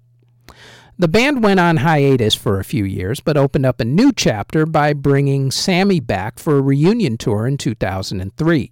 [1.01, 4.67] The band went on hiatus for a few years, but opened up a new chapter
[4.67, 8.71] by bringing Sammy back for a reunion tour in 2003.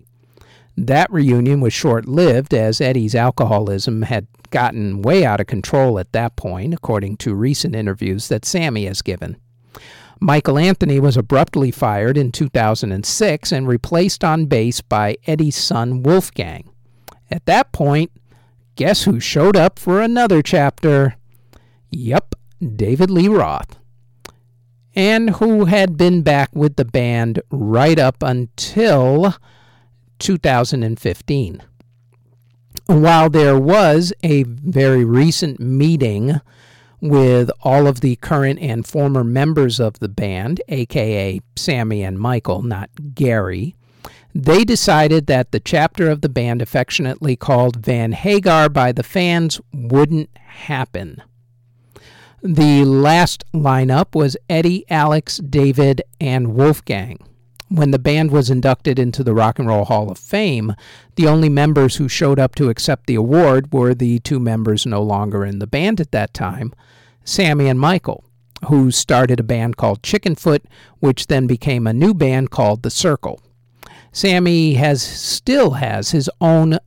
[0.77, 6.11] That reunion was short lived as Eddie's alcoholism had gotten way out of control at
[6.11, 9.35] that point, according to recent interviews that Sammy has given.
[10.19, 16.69] Michael Anthony was abruptly fired in 2006 and replaced on bass by Eddie's son Wolfgang.
[17.31, 18.11] At that point,
[18.75, 21.15] guess who showed up for another chapter?
[21.91, 22.35] Yep,
[22.75, 23.77] David Lee Roth.
[24.95, 29.35] And who had been back with the band right up until
[30.19, 31.63] 2015.
[32.85, 36.41] While there was a very recent meeting
[37.01, 42.61] with all of the current and former members of the band, aka Sammy and Michael,
[42.61, 43.75] not Gary,
[44.33, 49.59] they decided that the chapter of the band affectionately called Van Hagar by the fans
[49.73, 51.21] wouldn't happen.
[52.41, 57.19] The last lineup was Eddie, Alex, David, and Wolfgang.
[57.67, 60.73] When the band was inducted into the Rock and Roll Hall of Fame,
[61.15, 65.03] the only members who showed up to accept the award were the two members no
[65.03, 66.73] longer in the band at that time,
[67.25, 68.23] Sammy and Michael,
[68.69, 70.61] who started a band called Chickenfoot,
[70.99, 73.41] which then became a new band called The Circle.
[74.13, 76.79] Sammy has still has his own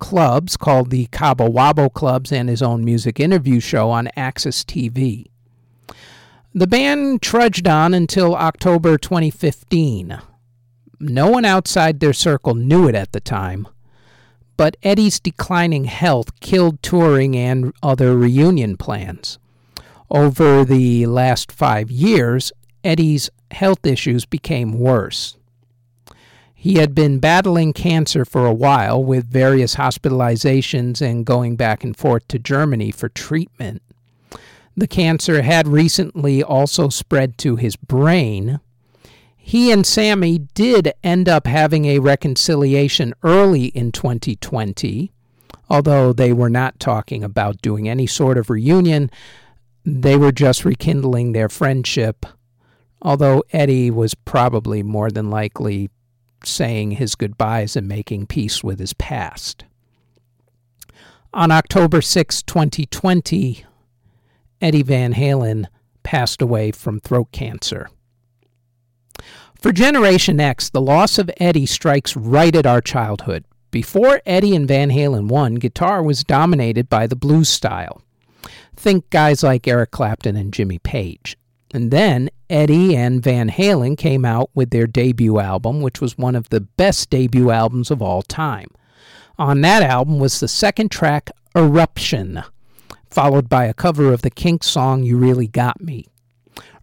[0.00, 5.26] clubs called the Cabo Wabo Clubs and his own music interview show on AXS TV.
[6.52, 10.20] The band trudged on until October 2015.
[10.98, 13.68] No one outside their circle knew it at the time,
[14.56, 19.38] but Eddie's declining health killed touring and other reunion plans.
[20.10, 22.50] Over the last five years,
[22.82, 25.36] Eddie's health issues became worse.
[26.62, 31.96] He had been battling cancer for a while with various hospitalizations and going back and
[31.96, 33.80] forth to Germany for treatment.
[34.76, 38.60] The cancer had recently also spread to his brain.
[39.38, 45.12] He and Sammy did end up having a reconciliation early in 2020,
[45.70, 49.10] although they were not talking about doing any sort of reunion.
[49.86, 52.26] They were just rekindling their friendship,
[53.00, 55.88] although Eddie was probably more than likely
[56.46, 59.64] saying his goodbyes and making peace with his past.
[61.32, 63.64] On October 6, 2020,
[64.60, 65.66] Eddie Van Halen
[66.02, 67.88] passed away from throat cancer.
[69.60, 73.44] For Generation X, the loss of Eddie strikes right at our childhood.
[73.70, 78.02] Before Eddie and Van Halen won, guitar was dominated by the blues style.
[78.74, 81.36] Think guys like Eric Clapton and Jimmy Page.
[81.72, 86.34] And then Eddie and Van Halen came out with their debut album, which was one
[86.34, 88.68] of the best debut albums of all time.
[89.38, 92.42] On that album was the second track, Eruption,
[93.08, 96.06] followed by a cover of the Kinks song You Really Got Me.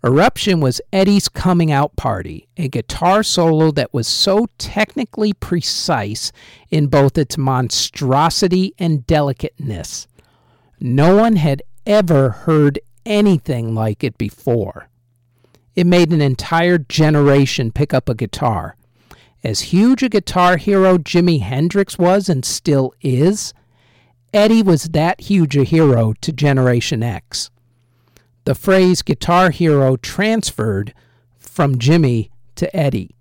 [0.04, 6.32] Eruption was Eddie's coming out party, a guitar solo that was so technically precise
[6.70, 10.08] in both its monstrosity and delicateness.
[10.80, 14.90] No one had ever heard anything like it before.
[15.76, 18.76] It made an entire generation pick up a guitar.
[19.44, 23.54] As huge a guitar hero Jimi Hendrix was and still is,
[24.34, 27.50] Eddie was that huge a hero to Generation X.
[28.44, 30.94] The phrase guitar hero transferred
[31.38, 33.16] from Jimmy to Eddie.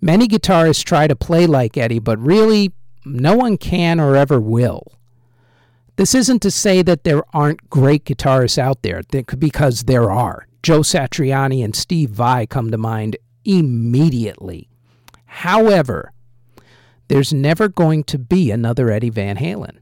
[0.00, 2.72] Many guitarists try to play like Eddie, but really,
[3.04, 4.92] no one can or ever will.
[5.96, 9.02] This isn't to say that there aren't great guitarists out there,
[9.38, 10.46] because there are.
[10.62, 14.68] Joe Satriani and Steve Vai come to mind immediately.
[15.26, 16.12] However,
[17.08, 19.78] there's never going to be another Eddie Van Halen.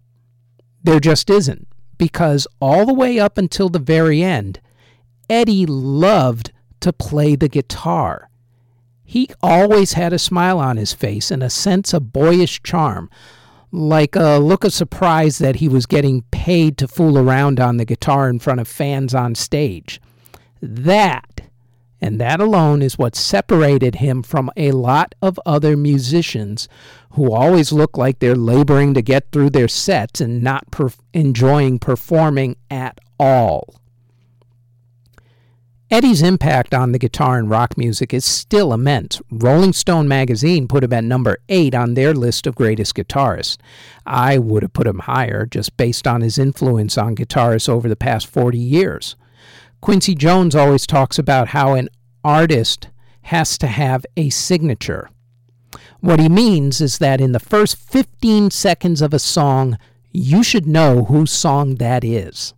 [0.82, 4.60] There just isn't, because all the way up until the very end,
[5.28, 6.50] Eddie loved
[6.80, 8.30] to play the guitar.
[9.04, 13.10] He always had a smile on his face and a sense of boyish charm,
[13.72, 17.84] like a look of surprise that he was getting paid to fool around on the
[17.84, 20.00] guitar in front of fans on stage.
[20.60, 21.42] That,
[22.00, 26.68] and that alone, is what separated him from a lot of other musicians
[27.12, 30.64] who always look like they're laboring to get through their sets and not
[31.12, 33.79] enjoying performing at all.
[35.90, 39.20] Eddie's impact on the guitar and rock music is still immense.
[39.28, 43.56] Rolling Stone magazine put him at number 8 on their list of greatest guitarists.
[44.06, 47.96] I would have put him higher just based on his influence on guitarists over the
[47.96, 49.16] past 40 years.
[49.80, 51.88] Quincy Jones always talks about how an
[52.22, 52.88] artist
[53.22, 55.10] has to have a signature.
[55.98, 59.76] What he means is that in the first 15 seconds of a song,
[60.12, 62.54] you should know whose song that is.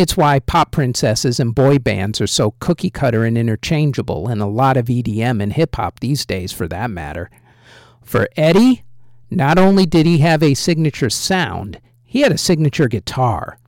[0.00, 4.46] It's why pop princesses and boy bands are so cookie cutter and interchangeable, and a
[4.46, 7.28] lot of EDM and hip hop these days for that matter.
[8.02, 8.82] For Eddie,
[9.30, 13.58] not only did he have a signature sound, he had a signature guitar.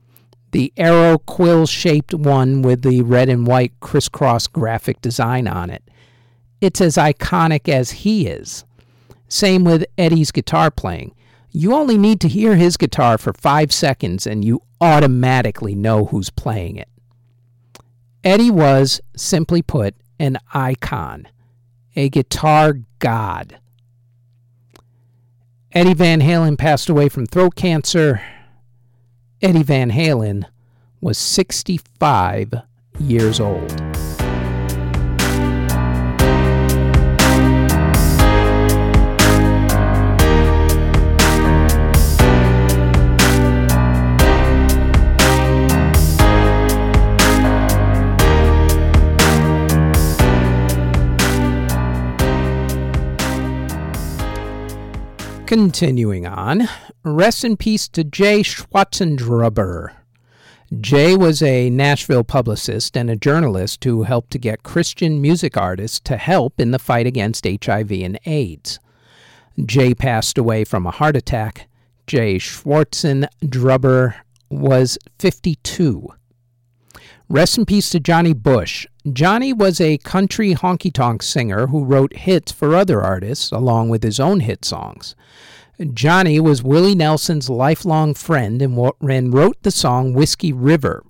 [0.53, 5.83] The arrow quill shaped one with the red and white crisscross graphic design on it.
[6.61, 8.65] It's as iconic as he is.
[9.27, 11.13] Same with Eddie's guitar playing.
[11.55, 16.31] You only need to hear his guitar for five seconds and you automatically know who's
[16.31, 16.89] playing it.
[18.23, 21.27] Eddie was, simply put, an icon,
[21.95, 23.59] a guitar god.
[25.73, 28.21] Eddie Van Halen passed away from throat cancer.
[29.39, 30.45] Eddie Van Halen
[31.01, 32.53] was 65
[32.99, 34.12] years old.
[55.53, 56.67] Continuing on,
[57.03, 59.93] rest in peace to Jay Schwarzendruber.
[60.81, 65.99] Jay was a Nashville publicist and a journalist who helped to get Christian music artists
[65.99, 68.79] to help in the fight against HIV and AIDS.
[69.63, 71.67] Jay passed away from a heart attack.
[72.07, 74.15] Jay Schwarzendruber
[74.49, 76.15] was 52.
[77.29, 78.85] Rest in peace to Johnny Bush.
[79.11, 84.03] Johnny was a country honky tonk singer who wrote hits for other artists along with
[84.03, 85.15] his own hit songs.
[85.93, 91.03] Johnny was Willie Nelson's lifelong friend and wrote the song Whiskey River,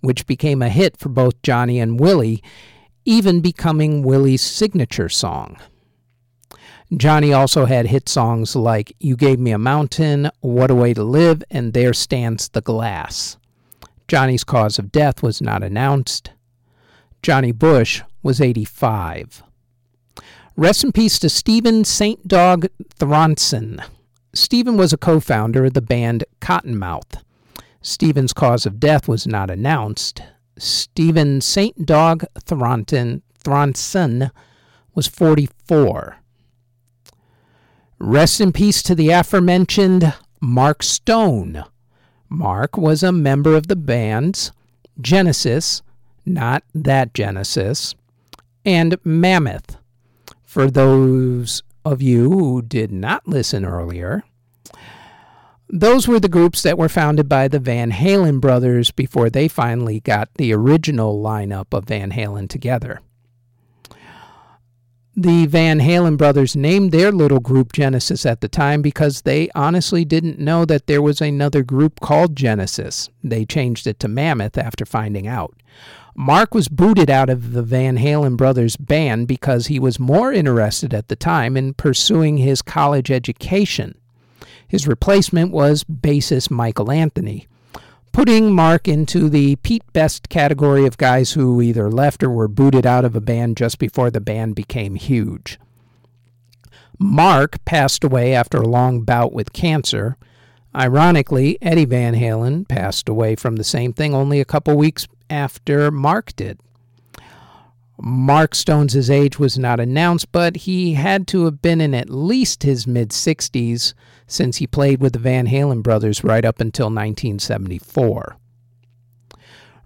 [0.00, 2.42] which became a hit for both Johnny and Willie,
[3.04, 5.56] even becoming Willie's signature song.
[6.94, 11.04] Johnny also had hit songs like You Gave Me a Mountain, What a Way to
[11.04, 13.36] Live, and There Stands the Glass.
[14.10, 16.32] Johnny's cause of death was not announced.
[17.22, 19.44] Johnny Bush was 85.
[20.56, 22.26] Rest in peace to Stephen St.
[22.26, 22.66] Dog
[22.98, 23.80] Thronson.
[24.34, 27.22] Stephen was a co founder of the band Kottonmouth.
[27.82, 30.20] Stephen's cause of death was not announced.
[30.58, 31.86] Stephen St.
[31.86, 34.32] Dog Thronton, Thronson
[34.92, 36.16] was 44.
[38.00, 41.62] Rest in peace to the aforementioned Mark Stone.
[42.30, 44.52] Mark was a member of the bands
[45.00, 45.82] Genesis,
[46.24, 47.94] not that Genesis,
[48.64, 49.76] and Mammoth.
[50.44, 54.22] For those of you who did not listen earlier,
[55.68, 60.00] those were the groups that were founded by the Van Halen brothers before they finally
[60.00, 63.00] got the original lineup of Van Halen together
[65.16, 70.04] the Van Halen brothers named their little group Genesis at the time because they honestly
[70.04, 73.08] didn't know that there was another group called Genesis.
[73.22, 75.54] They changed it to Mammoth after finding out.
[76.14, 80.92] Mark was booted out of the Van Halen brothers band because he was more interested
[80.92, 83.96] at the time in pursuing his college education.
[84.66, 87.48] His replacement was bassist Michael Anthony
[88.12, 92.86] putting Mark into the Pete Best category of guys who either left or were booted
[92.86, 95.58] out of a band just before the band became huge.
[96.98, 100.16] Mark passed away after a long bout with cancer.
[100.74, 105.90] Ironically, Eddie Van Halen passed away from the same thing only a couple weeks after
[105.90, 106.60] Mark did.
[108.02, 112.62] Mark Stone's age was not announced, but he had to have been in at least
[112.62, 113.94] his mid 60s
[114.30, 118.36] since he played with the Van Halen brothers right up until 1974.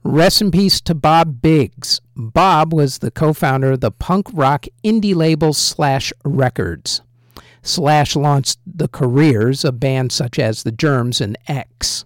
[0.03, 2.01] Rest in peace to Bob Biggs.
[2.14, 7.01] Bob was the co founder of the punk rock indie label Slash Records.
[7.62, 12.05] Slash launched the careers of bands such as The Germs and X.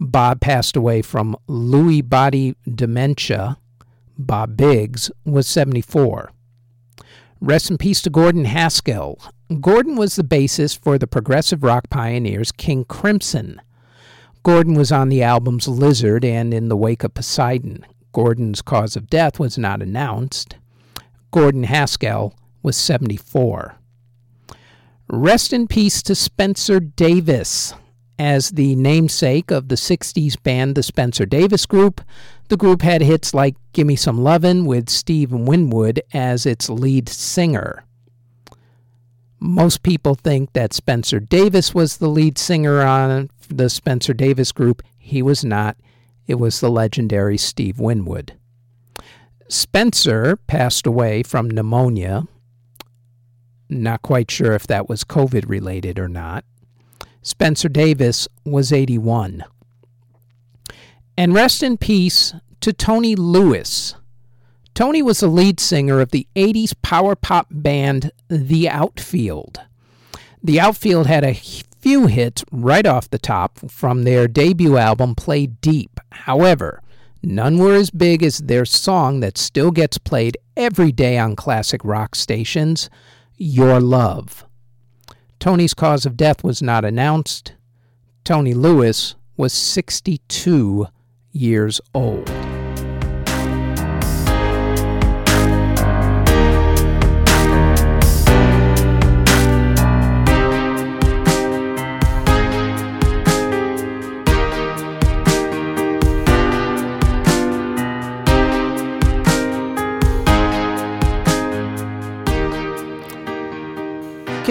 [0.00, 3.56] Bob passed away from Lewy body dementia
[4.18, 6.32] Bob Biggs, was 74.
[7.40, 9.20] Rest in peace to Gordon Haskell.
[9.60, 13.60] Gordon was the bassist for the progressive rock pioneers King Crimson.
[14.42, 17.84] Gordon was on the albums Lizard and In the Wake of Poseidon.
[18.12, 20.56] Gordon's cause of death was not announced.
[21.30, 23.76] Gordon Haskell was 74.
[25.08, 27.74] Rest in peace to Spencer Davis.
[28.18, 32.00] As the namesake of the 60s band The Spencer Davis Group,
[32.48, 37.84] the group had hits like Gimme Some Lovin' with Steve Winwood as its lead singer.
[39.44, 44.82] Most people think that Spencer Davis was the lead singer on the Spencer Davis Group.
[44.98, 45.76] He was not.
[46.28, 48.34] It was the legendary Steve Winwood.
[49.48, 52.28] Spencer passed away from pneumonia.
[53.68, 56.44] Not quite sure if that was COVID related or not.
[57.20, 59.42] Spencer Davis was 81.
[61.16, 63.96] And rest in peace to Tony Lewis.
[64.74, 69.60] Tony was the lead singer of the 80s power pop band The Outfield.
[70.42, 75.46] The Outfield had a few hits right off the top from their debut album, Play
[75.46, 76.00] Deep.
[76.12, 76.80] However,
[77.22, 81.84] none were as big as their song that still gets played every day on classic
[81.84, 82.88] rock stations,
[83.36, 84.46] Your Love.
[85.38, 87.52] Tony's cause of death was not announced.
[88.24, 90.86] Tony Lewis was 62
[91.32, 92.41] years old.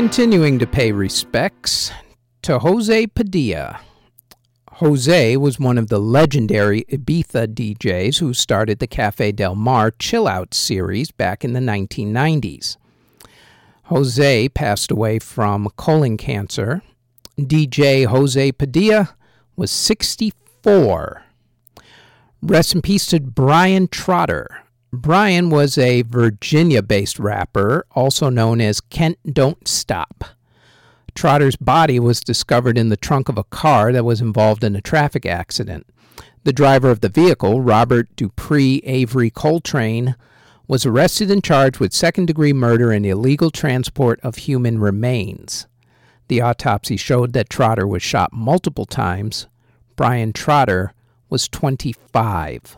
[0.01, 1.91] Continuing to pay respects
[2.41, 3.81] to Jose Padilla.
[4.71, 10.27] Jose was one of the legendary Ibiza DJs who started the Cafe Del Mar Chill
[10.27, 12.77] Out series back in the 1990s.
[13.83, 16.81] Jose passed away from colon cancer.
[17.37, 19.15] DJ Jose Padilla
[19.55, 21.25] was 64.
[22.41, 24.63] Rest in peace to Brian Trotter.
[24.93, 30.25] Brian was a Virginia based rapper, also known as Kent Don't Stop.
[31.15, 34.81] Trotter's body was discovered in the trunk of a car that was involved in a
[34.81, 35.87] traffic accident.
[36.43, 40.15] The driver of the vehicle, Robert Dupree Avery Coltrane,
[40.67, 45.67] was arrested and charged with second degree murder and illegal transport of human remains.
[46.27, 49.47] The autopsy showed that Trotter was shot multiple times.
[49.95, 50.93] Brian Trotter
[51.29, 52.77] was 25.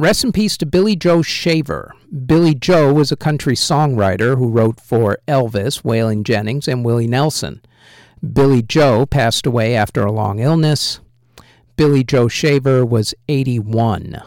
[0.00, 1.92] Rest in peace to Billy Joe Shaver.
[2.24, 7.60] Billy Joe was a country songwriter who wrote for Elvis, Waylon Jennings, and Willie Nelson.
[8.32, 11.00] Billy Joe passed away after a long illness.
[11.74, 14.22] Billy Joe Shaver was 81.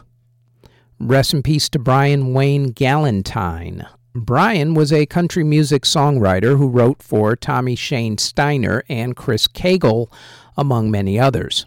[0.99, 3.87] Rest in peace to Brian Wayne Galentine.
[4.13, 10.11] Brian was a country music songwriter who wrote for Tommy Shane Steiner and Chris Cagle,
[10.57, 11.65] among many others.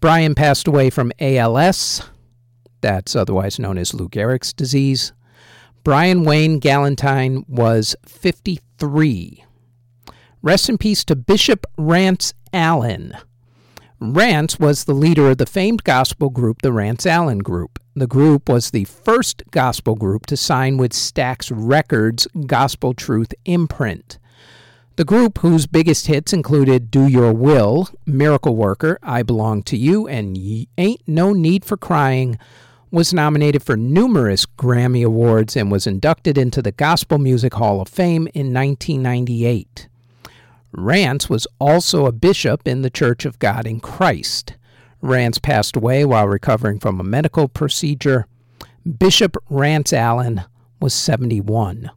[0.00, 2.02] Brian passed away from ALS,
[2.80, 5.12] that's otherwise known as Lou Gehrig's disease.
[5.84, 9.44] Brian Wayne Galentine was 53.
[10.42, 13.16] Rest in peace to Bishop Rance Allen.
[13.98, 17.78] Rance was the leader of the famed gospel group, the Rance Allen Group.
[17.94, 24.18] The group was the first gospel group to sign with Stax Records Gospel Truth imprint.
[24.96, 30.06] The group, whose biggest hits included Do Your Will, Miracle Worker, I Belong to You,
[30.06, 30.36] and
[30.78, 32.38] Ain't No Need for Crying,
[32.96, 37.88] was nominated for numerous Grammy Awards and was inducted into the Gospel Music Hall of
[37.88, 39.86] Fame in 1998.
[40.72, 44.54] Rance was also a bishop in the Church of God in Christ.
[45.02, 48.26] Rance passed away while recovering from a medical procedure.
[48.98, 50.44] Bishop Rance Allen
[50.80, 51.90] was 71.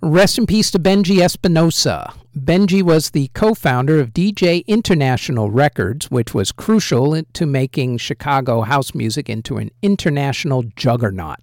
[0.00, 2.14] Rest in peace to Benji Espinosa.
[2.36, 8.60] Benji was the co founder of DJ International Records, which was crucial to making Chicago
[8.60, 11.40] house music into an international juggernaut.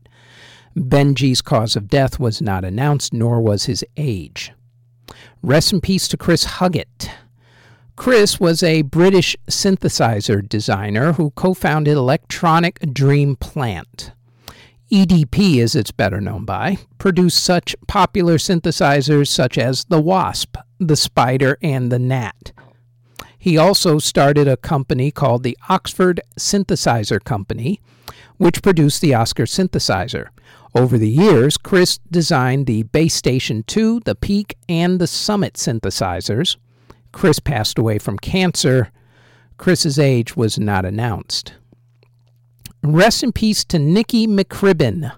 [0.74, 4.54] Benji's cause of death was not announced, nor was his age.
[5.44, 7.10] Rest in peace to Chris Huggett.
[7.98, 14.14] Chris was a British synthesizer designer who co founded Electronic Dream Plant.
[14.92, 20.96] EDP, as it's better known by, produced such popular synthesizers such as the Wasp, the
[20.96, 22.52] Spider, and the Gnat.
[23.38, 27.80] He also started a company called the Oxford Synthesizer Company,
[28.38, 30.30] which produced the Oscar synthesizer.
[30.74, 36.58] Over the years, Chris designed the Bass Station 2, the Peak, and the Summit synthesizers.
[37.12, 38.92] Chris passed away from cancer.
[39.58, 41.54] Chris's age was not announced.
[42.88, 45.12] Rest in peace to Nikki McCribbin.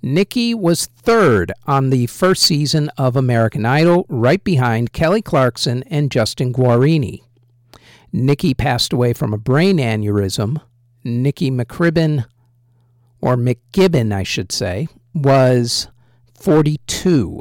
[0.00, 6.12] Nikki was third on the first season of American Idol, right behind Kelly Clarkson and
[6.12, 7.22] Justin Guarini.
[8.12, 10.60] Nikki passed away from a brain aneurysm.
[11.02, 12.26] Nikki McCribbin
[13.20, 15.88] or McKibbin, I should say, was
[16.34, 17.40] 42.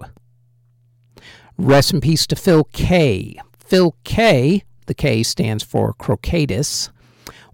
[1.60, 3.40] Rest in peace to Phil K.
[3.60, 6.90] Phil K, the K stands for Crocatus,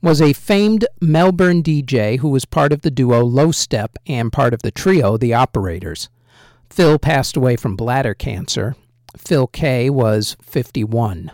[0.01, 4.61] was a famed Melbourne DJ who was part of the duo Lostep and part of
[4.61, 6.09] the trio The Operators.
[6.69, 8.75] Phil passed away from bladder cancer.
[9.17, 11.31] Phil K was 51.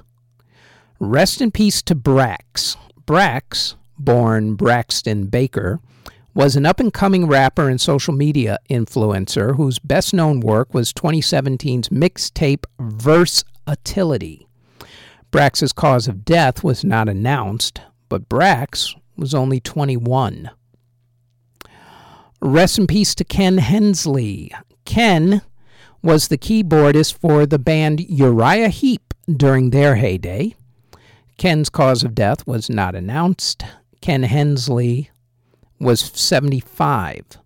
[1.00, 2.78] Rest in peace to Brax.
[3.06, 5.80] Brax, born Braxton Baker,
[6.34, 10.94] was an up and coming rapper and social media influencer whose best known work was
[10.94, 14.48] 2017's mixtape Versatility.
[15.32, 17.82] Brax's cause of death was not announced,
[18.12, 20.52] but Brax was only 21.
[22.42, 24.52] Rest in peace to Ken Hensley.
[24.84, 25.42] Ken
[26.04, 30.54] was the keyboardist for the band Uriah Heep during their heyday.
[31.38, 33.64] Ken's cause of death was not announced.
[34.02, 35.10] Ken Hensley
[35.80, 37.38] was 75.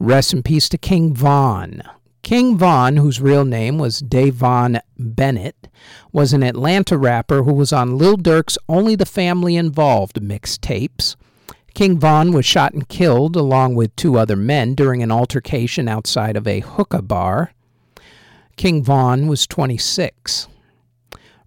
[0.00, 1.84] Rest in peace to King Von.
[2.22, 5.68] King Von, whose real name was Davon Bennett,
[6.12, 11.16] was an Atlanta rapper who was on Lil Durk's Only the Family Involved mixtapes.
[11.74, 16.36] King Von was shot and killed along with two other men during an altercation outside
[16.36, 17.52] of a hookah bar.
[18.56, 20.46] King Von was 26.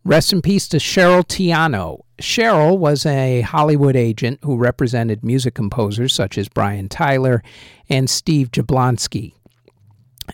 [0.03, 2.01] Rest in peace to Cheryl Tiano.
[2.19, 7.41] Cheryl was a Hollywood agent who represented music composers such as Brian Tyler
[7.89, 9.35] and Steve Jablonsky.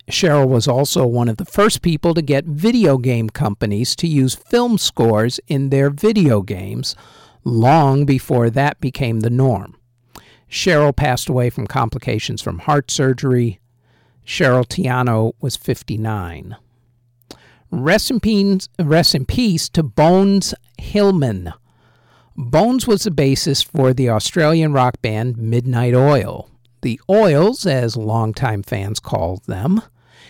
[0.09, 4.35] Cheryl was also one of the first people to get video game companies to use
[4.35, 6.95] film scores in their video games,
[7.43, 9.75] long before that became the norm.
[10.49, 13.59] Cheryl passed away from complications from heart surgery.
[14.25, 16.57] Cheryl Tiano was 59.
[17.71, 21.53] Rest in peace, rest in peace to Bones Hillman.
[22.35, 26.50] Bones was the bassist for the Australian rock band Midnight Oil.
[26.82, 29.82] The Oils, as longtime fans called them,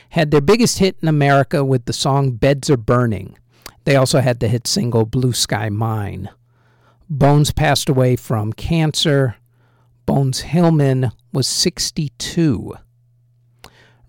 [0.09, 3.37] had their biggest hit in America with the song Beds Are Burning.
[3.85, 6.29] They also had the hit single Blue Sky Mine.
[7.09, 9.37] Bones passed away from cancer.
[10.05, 12.73] Bones Hillman was 62.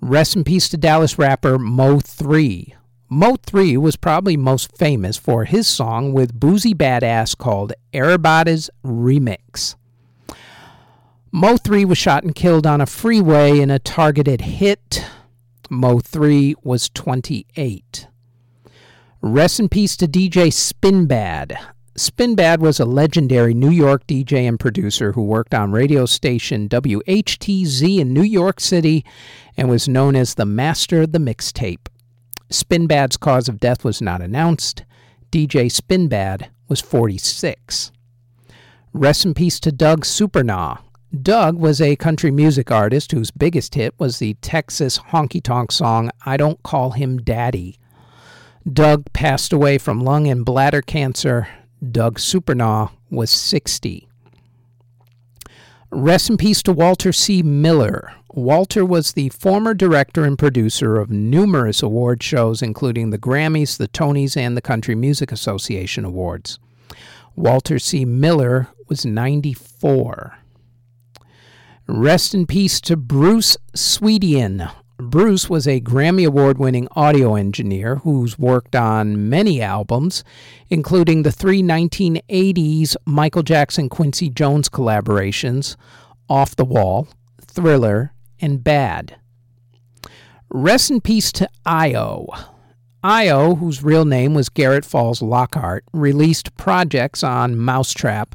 [0.00, 2.74] Rest in peace to Dallas rapper Mo3.
[3.08, 9.76] Mo 3 was probably most famous for his song with Boosie Badazz called Everybody's Remix.
[11.34, 15.02] Mo 3 was shot and killed on a freeway in a targeted hit.
[15.70, 18.06] Mo 3 was 28.
[19.22, 21.56] Rest in peace to DJ Spinbad.
[21.96, 27.98] Spinbad was a legendary New York DJ and producer who worked on radio station WHTZ
[27.98, 29.02] in New York City
[29.56, 31.88] and was known as the master of the mixtape.
[32.50, 34.84] Spinbad's cause of death was not announced.
[35.30, 37.90] DJ Spinbad was 46.
[38.92, 40.80] Rest in peace to Doug Supernaw.
[41.20, 46.10] Doug was a country music artist whose biggest hit was the Texas honky tonk song
[46.24, 47.78] I Don't Call Him Daddy.
[48.70, 51.48] Doug passed away from lung and bladder cancer.
[51.90, 54.08] Doug Supernaw was 60.
[55.90, 57.42] Rest in peace to Walter C.
[57.42, 58.14] Miller.
[58.32, 63.88] Walter was the former director and producer of numerous award shows, including the Grammys, the
[63.88, 66.58] Tonys, and the Country Music Association Awards.
[67.36, 68.06] Walter C.
[68.06, 70.38] Miller was 94.
[71.88, 74.72] Rest in peace to Bruce Swedien.
[74.98, 80.22] Bruce was a Grammy Award winning audio engineer who's worked on many albums,
[80.70, 85.74] including the three 1980s Michael Jackson Quincy Jones collaborations
[86.28, 87.08] Off the Wall,
[87.40, 89.16] Thriller, and Bad.
[90.50, 92.28] Rest in peace to Io.
[93.04, 98.34] Io, whose real name was Garrett Falls Lockhart, released projects on mau5trap,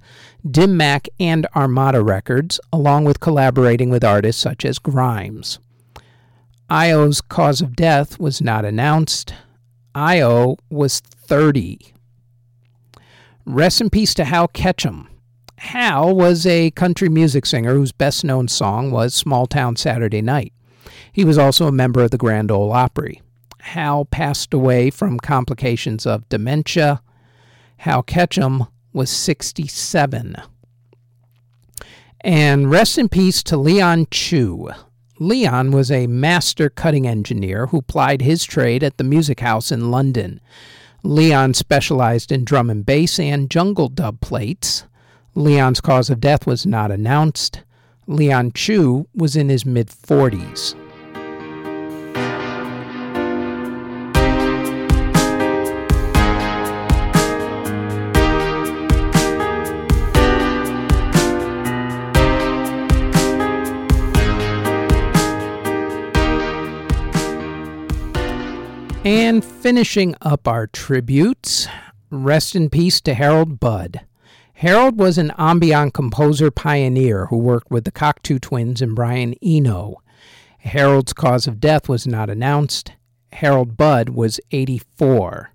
[0.50, 5.60] Dim Mak, and Armada Records, along with collaborating with artists such as Grimes.
[6.70, 9.34] Io's cause of death was not announced.
[9.96, 11.94] Io was 30.
[13.46, 15.08] Rest in peace to Hal Ketchum.
[15.60, 20.52] Hal was a country music singer whose best known song was Small Town Saturday Night.
[21.14, 23.22] He was also a member of the Grand Ole Opry.
[23.68, 27.02] Hal passed away from complications of dementia.
[27.78, 30.36] Hal Ketchum was 67.
[32.22, 34.70] And rest in peace to Leon Chu.
[35.20, 39.92] Leon was a master cutting engineer who plied his trade at the Music House in
[39.92, 40.40] London.
[41.04, 44.86] Leon specialized in drum and bass and jungle dub plates.
[45.36, 47.64] Leon's cause of death was not announced.
[48.08, 50.76] Leon Chu was in his mid 40s.
[69.08, 71.70] And finishing up our tributes,
[72.10, 74.02] rest in peace to Harold Budd.
[74.56, 80.02] Harold was an ambient composer pioneer who worked with the Cocteau Twins and Brian Eno.
[80.58, 82.92] Harold's cause of death was not announced.
[83.32, 85.52] Harold Budd was 84.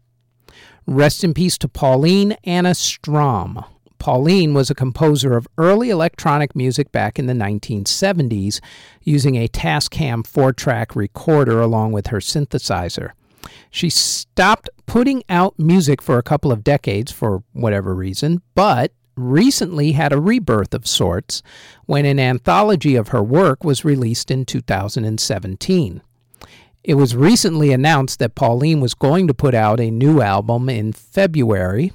[0.87, 3.63] Rest in peace to Pauline Anna Strom.
[3.99, 8.61] Pauline was a composer of early electronic music back in the 1970s
[9.03, 13.11] using a Tascam four track recorder along with her synthesizer.
[13.71, 19.93] She stopped putting out music for a couple of decades for whatever reason, but recently
[19.93, 21.43] had a rebirth of sorts
[21.87, 26.03] when an anthology of her work was released in 2017.
[26.85, 30.93] It was recently announced that Pauline was going to put out a new album in
[30.93, 31.93] February.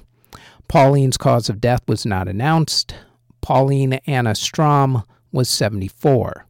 [0.66, 2.94] Pauline's cause of death was not announced.
[3.40, 6.46] Pauline Anna Strom was 74.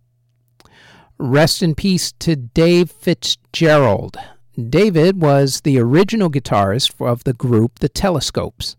[1.18, 4.16] Rest in peace to Dave Fitzgerald.
[4.58, 8.74] David was the original guitarist of the group The Telescopes.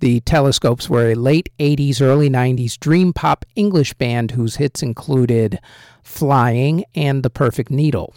[0.00, 5.60] The Telescopes were a late 80s, early 90s dream pop English band whose hits included
[6.02, 8.14] Flying and The Perfect Needle.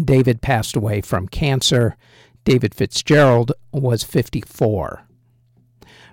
[0.00, 1.96] David passed away from cancer.
[2.44, 5.02] David Fitzgerald was 54.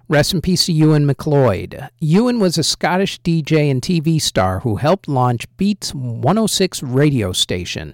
[0.08, 1.90] Rest in peace to Ewan MacLeod.
[2.00, 7.94] Ewan was a Scottish DJ and TV star who helped launch Beats 106 radio station.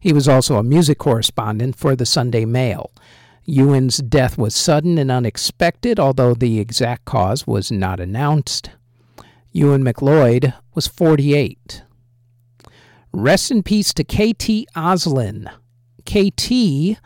[0.00, 2.90] He was also a music correspondent for the Sunday Mail.
[3.44, 8.70] Ewan's death was sudden and unexpected, although the exact cause was not announced.
[9.52, 11.82] Ewan McLeod was 48.
[13.12, 15.50] Rest in peace to KT Oslin.
[16.04, 17.00] KT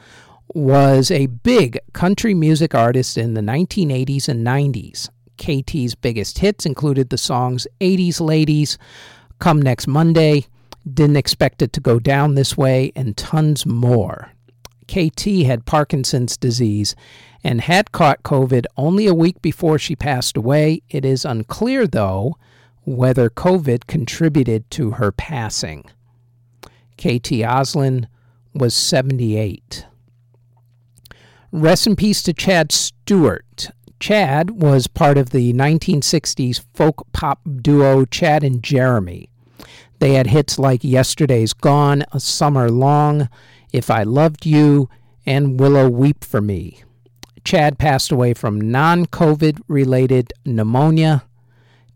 [0.54, 5.08] was a big country music artist in the 1980s and 90s.
[5.38, 8.78] KT's biggest hits included the songs 80s Ladies,
[9.38, 10.46] Come Next Monday,
[10.90, 14.32] didn't expect it to go down this way, and tons more.
[14.88, 16.94] KT had Parkinson's disease
[17.44, 20.82] and had caught COVID only a week before she passed away.
[20.90, 22.36] It is unclear, though,
[22.84, 25.84] whether COVID contributed to her passing.
[26.98, 28.06] KT Oslin
[28.54, 29.86] was 78.
[31.50, 33.70] Rest in peace to Chad Stewart.
[33.98, 39.31] Chad was part of the 1960s folk pop duo Chad and Jeremy.
[40.02, 43.28] They had hits like Yesterday's Gone, A Summer Long,
[43.72, 44.88] If I Loved You,
[45.24, 46.82] and Willow Weep for Me.
[47.44, 51.22] Chad passed away from non COVID related pneumonia.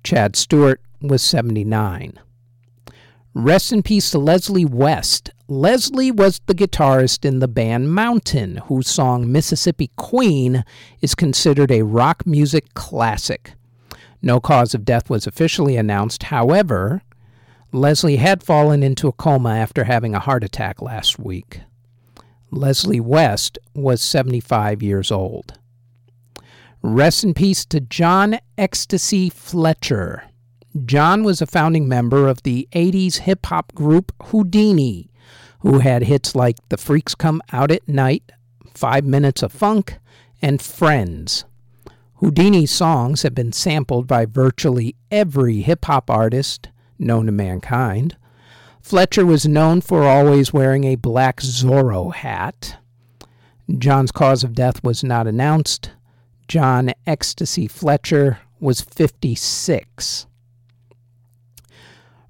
[0.04, 2.20] Chad Stewart was 79.
[3.34, 5.32] Rest in peace to Leslie West.
[5.48, 10.64] Leslie was the guitarist in the band Mountain, whose song Mississippi Queen
[11.00, 13.54] is considered a rock music classic.
[14.22, 16.22] No cause of death was officially announced.
[16.22, 17.02] However,
[17.76, 21.60] Leslie had fallen into a coma after having a heart attack last week.
[22.50, 25.58] Leslie West was 75 years old.
[26.80, 30.24] Rest in peace to John Ecstasy Fletcher.
[30.86, 35.10] John was a founding member of the 80s hip hop group Whodini,
[35.60, 38.32] who had hits like The Freaks Come Out at Night,
[38.72, 39.98] Five Minutes of Funk,
[40.40, 41.44] and Friends.
[42.22, 48.16] Whodini's songs have been sampled by virtually every hip hop artist known to mankind.
[48.80, 52.76] Fletcher was known for always wearing a black Zorro hat.
[53.78, 55.90] John's cause of death was not announced.
[56.46, 60.26] John Ecstasy Fletcher was 56.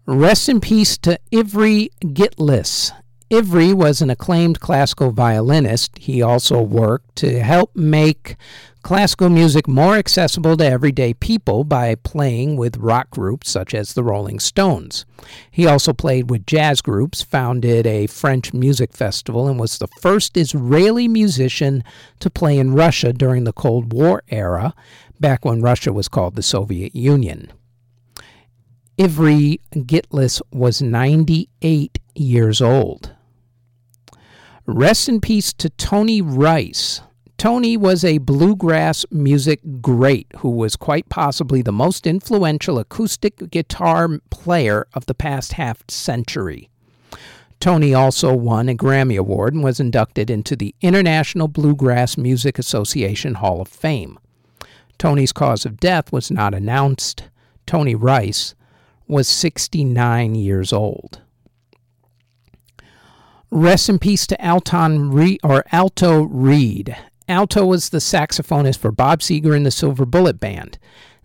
[0.06, 2.92] Rest in peace to Ivry Gitlis.
[3.30, 5.98] Ivry was an acclaimed classical violinist.
[5.98, 8.36] He also worked to help make
[8.86, 14.04] classical music more accessible to everyday people by playing with rock groups such as the
[14.04, 15.04] Rolling Stones.
[15.50, 20.36] He also played with jazz groups, founded a French music festival, and was the first
[20.36, 21.82] Israeli musician
[22.20, 24.72] to play in Russia during the Cold War era,
[25.18, 27.52] back when Russia was called the Soviet Union.
[29.00, 33.16] Ivry Gitlis was 98 years old.
[34.64, 37.00] Rest in peace to Tony Rice.
[37.38, 44.08] Tony was a bluegrass music great who was quite possibly the most influential acoustic guitar
[44.30, 46.70] player of the past half century.
[47.60, 53.34] Tony also won a Grammy Award and was inducted into the International Bluegrass Music Association
[53.34, 54.18] Hall of Fame.
[54.98, 57.24] Tony's cause of death was not announced.
[57.66, 58.54] Tony Rice
[59.06, 61.20] was 69 years old.
[63.50, 66.96] Rest in peace to Alton Reed, or Alto Reed.
[67.28, 70.78] Alto was the saxophonist for Bob Seger and the Silver Bullet Band.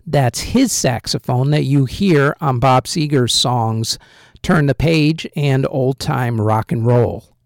[0.04, 3.98] That's his saxophone that you hear on Bob Seger's songs
[4.42, 7.36] Turn the Page and Old Time Rock and Roll.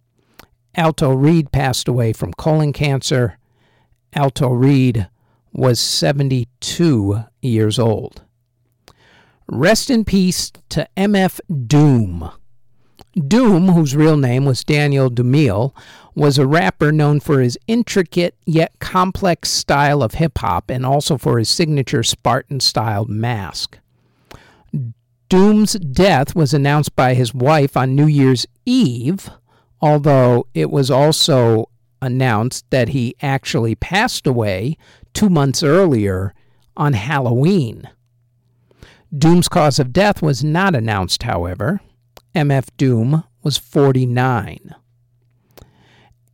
[0.75, 3.39] Alto Reed passed away from colon cancer.
[4.15, 5.09] Alto Reed
[5.53, 8.23] was 72 years old.
[9.47, 12.31] Rest in peace to MF Doom.
[13.29, 15.75] Doom, whose real name was Daniel Dumile,
[16.17, 21.19] was a rapper known for his intricate yet complex style of hip hop and also
[21.19, 23.79] for his signature Spartan styled mask.
[25.29, 29.29] Doom's death was announced by his wife on New Year's Eve,
[29.81, 31.69] although it was also
[32.01, 34.79] announced that he actually passed away
[35.13, 36.33] two months earlier
[36.77, 37.91] on Halloween.
[39.17, 41.81] Doom's cause of death was not announced, however.
[42.35, 44.75] MF Doom was 49.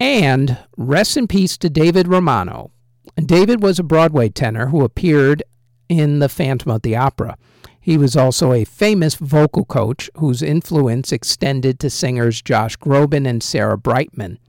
[0.02, 2.72] And rest in peace to David Romano.
[3.14, 5.44] David was a Broadway tenor who appeared
[5.88, 7.36] in The Phantom of the Opera.
[7.80, 13.44] He was also a famous vocal coach whose influence extended to singers Josh Groban and
[13.44, 14.40] Sarah Brightman.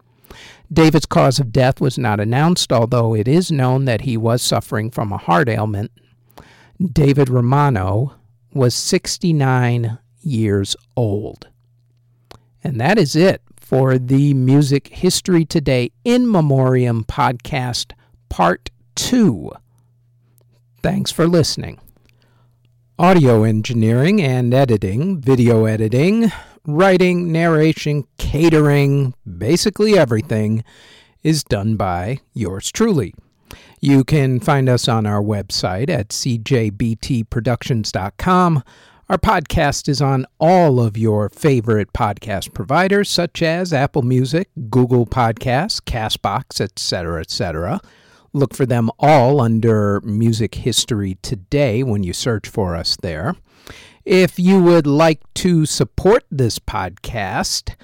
[0.74, 4.89] David's cause of death was not announced, although it is known that he was suffering
[4.89, 5.91] from a heart ailment
[6.82, 8.16] David Romano
[8.54, 11.47] was 69 years old.
[12.64, 17.93] And that is it for the Music History Today in Memoriam podcast,
[18.28, 19.53] part two.
[20.82, 21.80] Thanks for listening.
[22.99, 26.30] Audio engineering and editing, video editing,
[26.68, 30.66] writing, narration, catering, basically everything
[31.24, 33.14] is done by yours truly.
[33.80, 38.64] You can find us on our website at cjbtproductions.com.
[39.14, 45.05] Our podcast is on all of your favorite podcast providers, such as Apple Music, Google
[45.05, 47.80] Podcasts, Castbox, etc., etc.
[48.34, 53.36] Look for them all under Music History Today when you search for us there.
[54.03, 57.76] If you would like to support this podcast,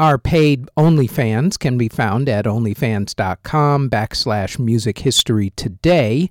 [0.00, 6.30] our paid OnlyFans can be found at onlyfans.com backslash music history today,